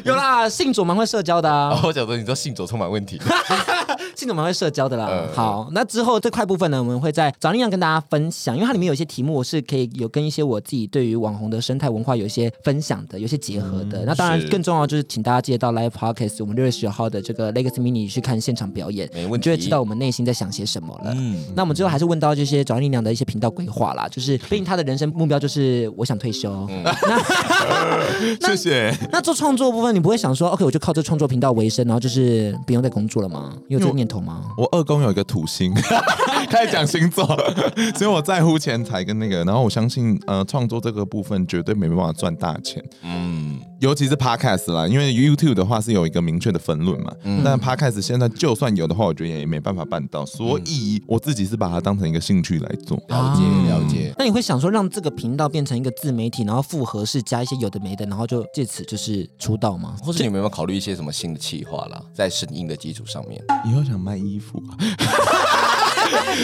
[0.04, 1.70] 有啦，信左蛮会社交的啊。
[1.70, 3.20] 哦、我觉得你说信左充满问题。
[4.16, 5.08] 信总蛮会社交的啦。
[5.10, 14.00] 嗯、好，那之后这块部分呢，我们会在找力量跟大家分享，因为它里面有一些题目，我是可以有跟一些我自己对于网红的生态文化有一些分享的，有些结合的。
[14.00, 21.12] 嗯、那当然更重要就是请大家记得到 Live Podcast，我们六月十九号的这个 Legacy Mini 去看现场表演，没问题，就会知道我们内心在想些什么了。
[21.16, 26.50] 嗯，那我们最后还是问到这些找力量的一些频道规划啦，就是毕竟他的人生目标就是我想退休。
[26.70, 27.16] 嗯、那、
[27.70, 28.00] 呃、
[28.40, 28.94] 谢谢。
[29.12, 33.54] 那做创作部分，你不会想说，OK，我就靠这创作频道为生，然后就是不用再工作了吗？
[33.68, 34.44] 你有这个念头吗？
[34.56, 35.72] 我二宫有一个土星，
[36.50, 37.24] 开始讲星座，
[37.96, 54.14] 所以我在乎钱财跟那个，然后我相信，呃，创作这个部分绝对没办法赚大钱，嗯，尤其是 Podcast 啦，因为 YouTube 的话是有一个明确的分论嘛，嗯，但 Podcast 现在就算有的话，我觉得也没办法办到，所以我自己是把它当成一个兴趣来做，了解了解。
[54.18, 59.96] 那你会想说，让这个频道变成一个自媒体，然后复合式加一些有的没的，然后就借此就是出道吗？
[60.02, 64.62] 或者你们有没有考虑一些什么新的企划啦，在声音的基础上面，以后想卖衣服。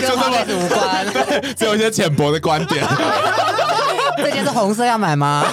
[0.01, 2.83] 跟花开无关， 对，只有一些浅薄的观点。
[4.17, 5.45] 这件是红色，要买吗？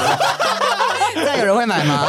[1.39, 2.07] 有人会买吗？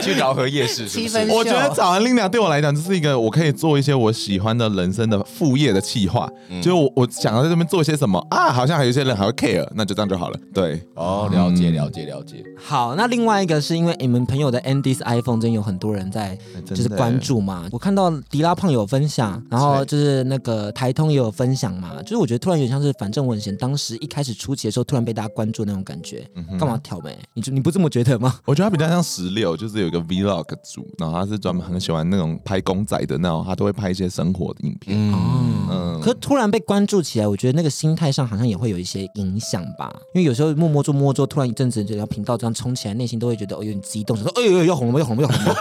[0.04, 6.30] 去饶河夜市是是，七分我觉得找安丽娘对我来讲，就是一个我可以做一些我喜欢的人生的副业的企划。
[6.48, 8.50] 嗯、就我我想要在这边做些什么啊？
[8.50, 10.38] 好像还有一些人还会 care，那就这样就好了。
[10.52, 12.42] 对，哦，了解了解了解。
[12.56, 17.68] 好，那另外一个是因为你们朋友的 Andy's iPhone 真有很多人在就是关注嘛。
[17.70, 22.02] 我看到迪拉胖有分享，然后就是那个台通也有分享嘛。
[22.02, 26.26] 就是我觉得突然有点像是反正文贤当时一开始初期的时候，突然被大家关注那种感觉。
[26.36, 27.18] 嗯、哼干嘛挑眉？
[27.34, 28.38] 你就你不这么觉得吗？
[28.44, 34.96] 我觉得他比较像十六，就是有一个 Vlog 组，然后他是专门很喜欢那种拍公仔的那种，他都会拍一些生活的影片。
[34.96, 39.92] 嗯，嗯，可突然被关注起来，我觉得那个心态上好像也会有一些影响吧。
[40.14, 45.56] 因为有时候默默做默默做，突然一阵子这条频道这样冲起来，内心都会觉得哦有点激动，说哎呦要红了，要红了，要红了。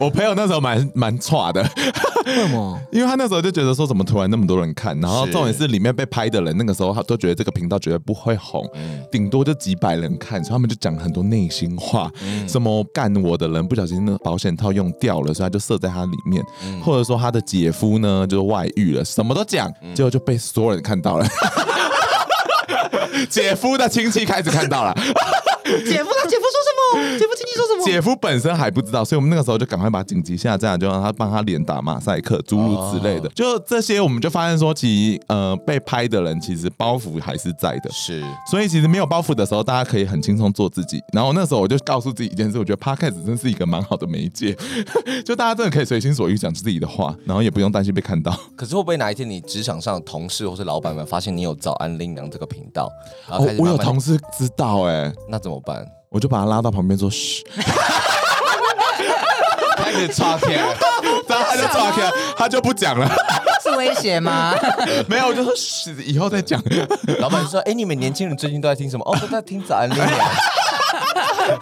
[0.00, 1.62] 我朋友那时候蛮蛮差的，
[2.24, 2.80] 为什么？
[2.90, 8.64] 因为他那时候就觉得说怎么突然那么多人看，然后重点是里面被拍的人那个时候他都觉得这个频道绝对不会红，
[9.10, 12.10] 顶多就几百人看，所以他们就讲很多内心话，
[12.46, 21.26] 什么干我的人不小心那保险套用掉了，所以他就射在他里面，嗯、或者说他的姐夫呢就是外遇了，什么都讲，结果就被所有人看到了，
[23.28, 24.94] 姐夫的亲戚开始看到了。
[25.84, 27.18] 姐夫他姐夫说什么？
[27.18, 27.84] 姐夫亲戚说什么？
[27.84, 33.28] 姐夫本身还不知道，所以我们那个时候就赶快把紧急下架，就让他帮他脸打马赛克，诸如此类的。
[33.30, 37.90] 就这些，我们就发现说，其实呃被拍的人其实包袱还是在的。
[37.90, 41.02] 是，所以其实没有包袱的时候，大家可以很轻松做自己。
[41.12, 44.56] 然后那时候我就告诉自己一件事，我觉得 Podcast 真是一个蛮好的媒介，
[45.24, 48.36] 就大家真的可以随心所欲讲自己的话，然后也不用担心被看到。
[48.56, 52.90] 可是会不会哪一天你职场上的同事或是老板们发现你有早安令娘这个频道，
[53.28, 55.86] 哦、我有同事知道哎、欸，那怎么办？
[56.08, 57.44] 我就把他拉到旁边说：“嘘。”
[59.76, 60.58] 开始抓天，
[61.28, 63.08] 然后他就抓天，他就不讲了。
[63.62, 64.54] 是威胁吗？
[65.08, 66.62] 没有，我就说：“嘘，以后再讲。”
[67.20, 69.04] 老板就说：“哎，你们年轻人最近都在听什么？
[69.06, 70.08] 哦，都在听早安力量。”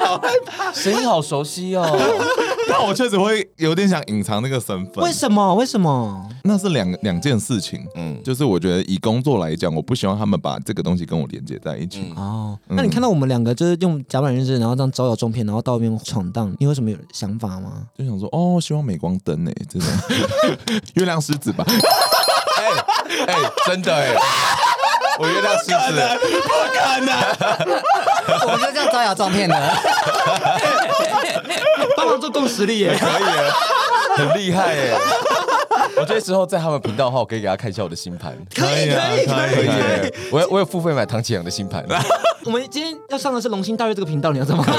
[0.01, 1.85] 好害怕，声音好熟悉哦。
[2.69, 5.05] 但我确实会有点想隐藏那个身份。
[5.05, 5.55] 为什么？
[5.55, 6.29] 为什么？
[6.45, 7.87] 那是两两件事情。
[7.95, 12.13] 嗯，就是我觉得以工作来讲，我不希望他们把这个东西跟我连接在一起。
[12.17, 17.85] 哦，那你看到我们两个就是用甲板认识，然后这样招摇撞骗，然后到外面闯荡，你有什么有想法吗？
[17.97, 19.87] 就想说，哦，希望镁光灯呢，真的，
[20.95, 21.65] 月亮狮子吧。
[21.67, 23.37] 哎哎，
[23.67, 24.15] 真的哎。
[25.17, 25.71] 我月亮狮子，
[26.43, 27.15] 不可能！
[28.51, 29.55] 我们就这样招摇撞骗的，
[32.25, 33.25] 做共识力也可以，
[34.17, 34.97] 很厉害耶！
[35.97, 38.35] 我觉得之后在他们频道的话，我可以给他看一下我的星盘。
[38.55, 39.73] 可以可以可以可
[40.07, 40.13] 以！
[40.31, 41.85] 我我有付费买唐启阳的星盘。
[42.47, 44.77] 我们今天要上的是龙星大悦这个频道，你要怎么可以？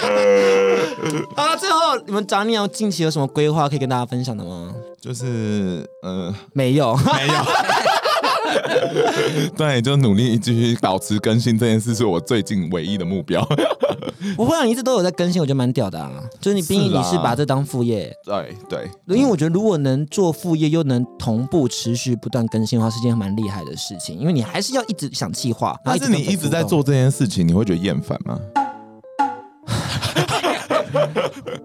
[1.36, 4.72] 好了，最后你们长鸟近期有什么规划可以跟大家分享的吗？
[5.00, 7.34] 就是呃，没有，没有。
[9.56, 13.46] 对，就努力继续保持更新这件事，是我最近唯一的目标。
[14.36, 16.10] 不会啊，你一直都有在更新，我觉得蛮屌的啊。
[16.40, 18.12] 就是你，毕竟你是把这当副业。
[18.24, 24.18] 对对，因为我觉得如果能做副业，又能同步持续不断更新的话，是件蛮厉害的事情。
[24.18, 25.76] 因为你还是要一直想计划。
[25.84, 28.38] 但是你一直在做这件事情，你会觉得厌烦吗？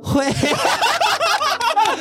[0.02, 0.26] 会。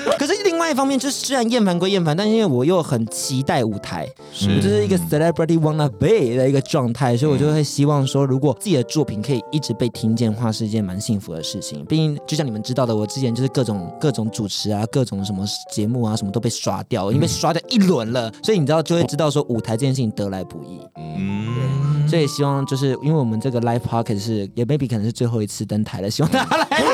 [0.19, 11.85] 可是另外一方面，就是虽然厌烦归厌烦，但是因为我又很期待舞台，是我就是一个 celebrity wanna be 的一个状态，所以我就会希望说，如果自己的作品可以一直被听见的话，是一件蛮幸福的事情。
[11.87, 20.81] 毕竟就像你们知道的，我之前就是各种各种主持啊，各种什么节目啊，什么都被刷掉，因为刷掉一轮了，所以你知道就会知道说舞台这件事情得来不易。
[20.97, 26.85] 嗯，所以希望就是因为我们这个 live podcast 是也 maybe 可能是最后一次登台了，希望大家来。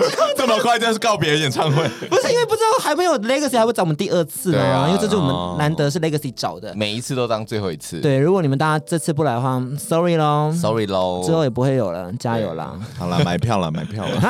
[0.36, 1.88] 这么快就是告别演唱会？
[2.08, 4.60] 不是因为不知道还没有 Legacy 还会找我们第二次呢？
[4.60, 8.00] 啊、因为这是我们难得是 Legacy 找的，每一次都当最后一次。
[8.00, 12.72] 对，如果你们大家这次不来的话，Sorry 咯，Sorry 咯，之后也不会有了，加油啦！
[12.98, 14.20] 好了，买票了， 买票了，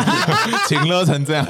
[0.68, 1.46] 请了成这样。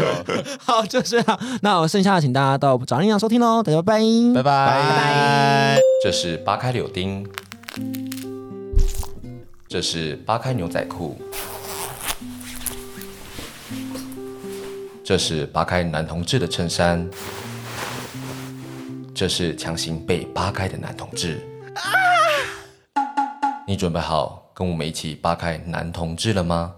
[0.64, 1.40] 好，就这样。
[1.62, 3.98] 那我剩下的请大家到找力量收听喽，大家拜
[4.34, 4.82] 拜拜拜拜。
[4.96, 5.78] 拜。
[6.02, 7.26] 这是八开柳丁，
[9.68, 11.20] 这是八开牛仔裤。
[15.10, 17.04] 这是扒开男同志的衬衫，
[19.12, 21.44] 这是强行被扒开的男同志。
[21.74, 21.82] 啊、
[23.66, 26.72] 你准备好跟我们一起扒开男同志了吗？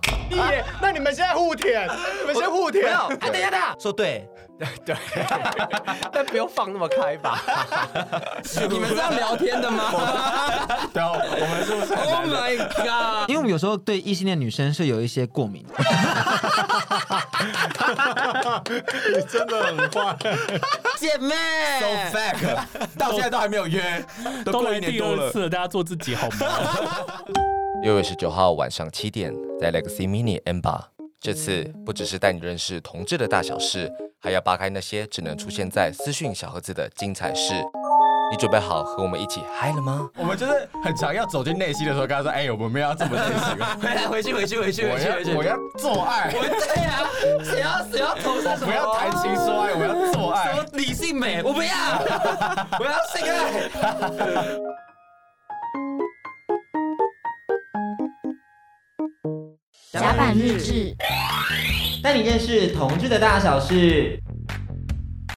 [0.80, 1.86] 那你们现在互舔，
[2.20, 2.96] 你们先互舔。
[2.96, 4.26] 哎，等一下，等一下，说对。
[4.86, 4.94] 对，
[6.12, 7.42] 但不用放那么开吧？
[8.70, 9.90] 你们这样聊天的吗？
[10.94, 13.28] 对，我们是不是？Oh my god！
[13.28, 15.66] 因为我们有时候对异性恋女生是有一些过敏。
[19.14, 20.16] 你真的很坏，
[20.98, 21.34] 姐妹。
[21.80, 21.86] So
[22.16, 22.58] fake，
[22.98, 24.04] 到现在都还没有约，
[24.44, 25.30] 都过一年多了。
[25.48, 26.46] 大家做自己好吗？
[27.82, 30.88] 六月十九号晚上七点，在 Legacy Mini M 吧。
[31.20, 33.90] 这次不只是带你认识同志的大小事。
[34.24, 37.54] 还要扒开那些只能出现在私讯小盒子的精彩事，
[38.32, 40.08] 你准备好和我们一起嗨了吗？
[40.16, 43.58] 我们就是很常要走进内心的时候，跟他说：“哎，我们要这么内心。
[43.78, 45.34] ”回来，回去，回去，回去，回去，回去。
[45.34, 46.32] 我要做爱。
[46.34, 47.04] 我对呀，
[47.44, 48.66] 谁要谁要投射什么？
[48.66, 50.54] 不要谈情说爱，我要做爱。
[50.54, 51.42] 什么理性美？
[51.42, 51.68] 我不要，
[52.80, 53.36] 我要性爱。
[59.92, 60.96] 甲板日志。
[62.02, 64.18] 带你认识同志的大小事。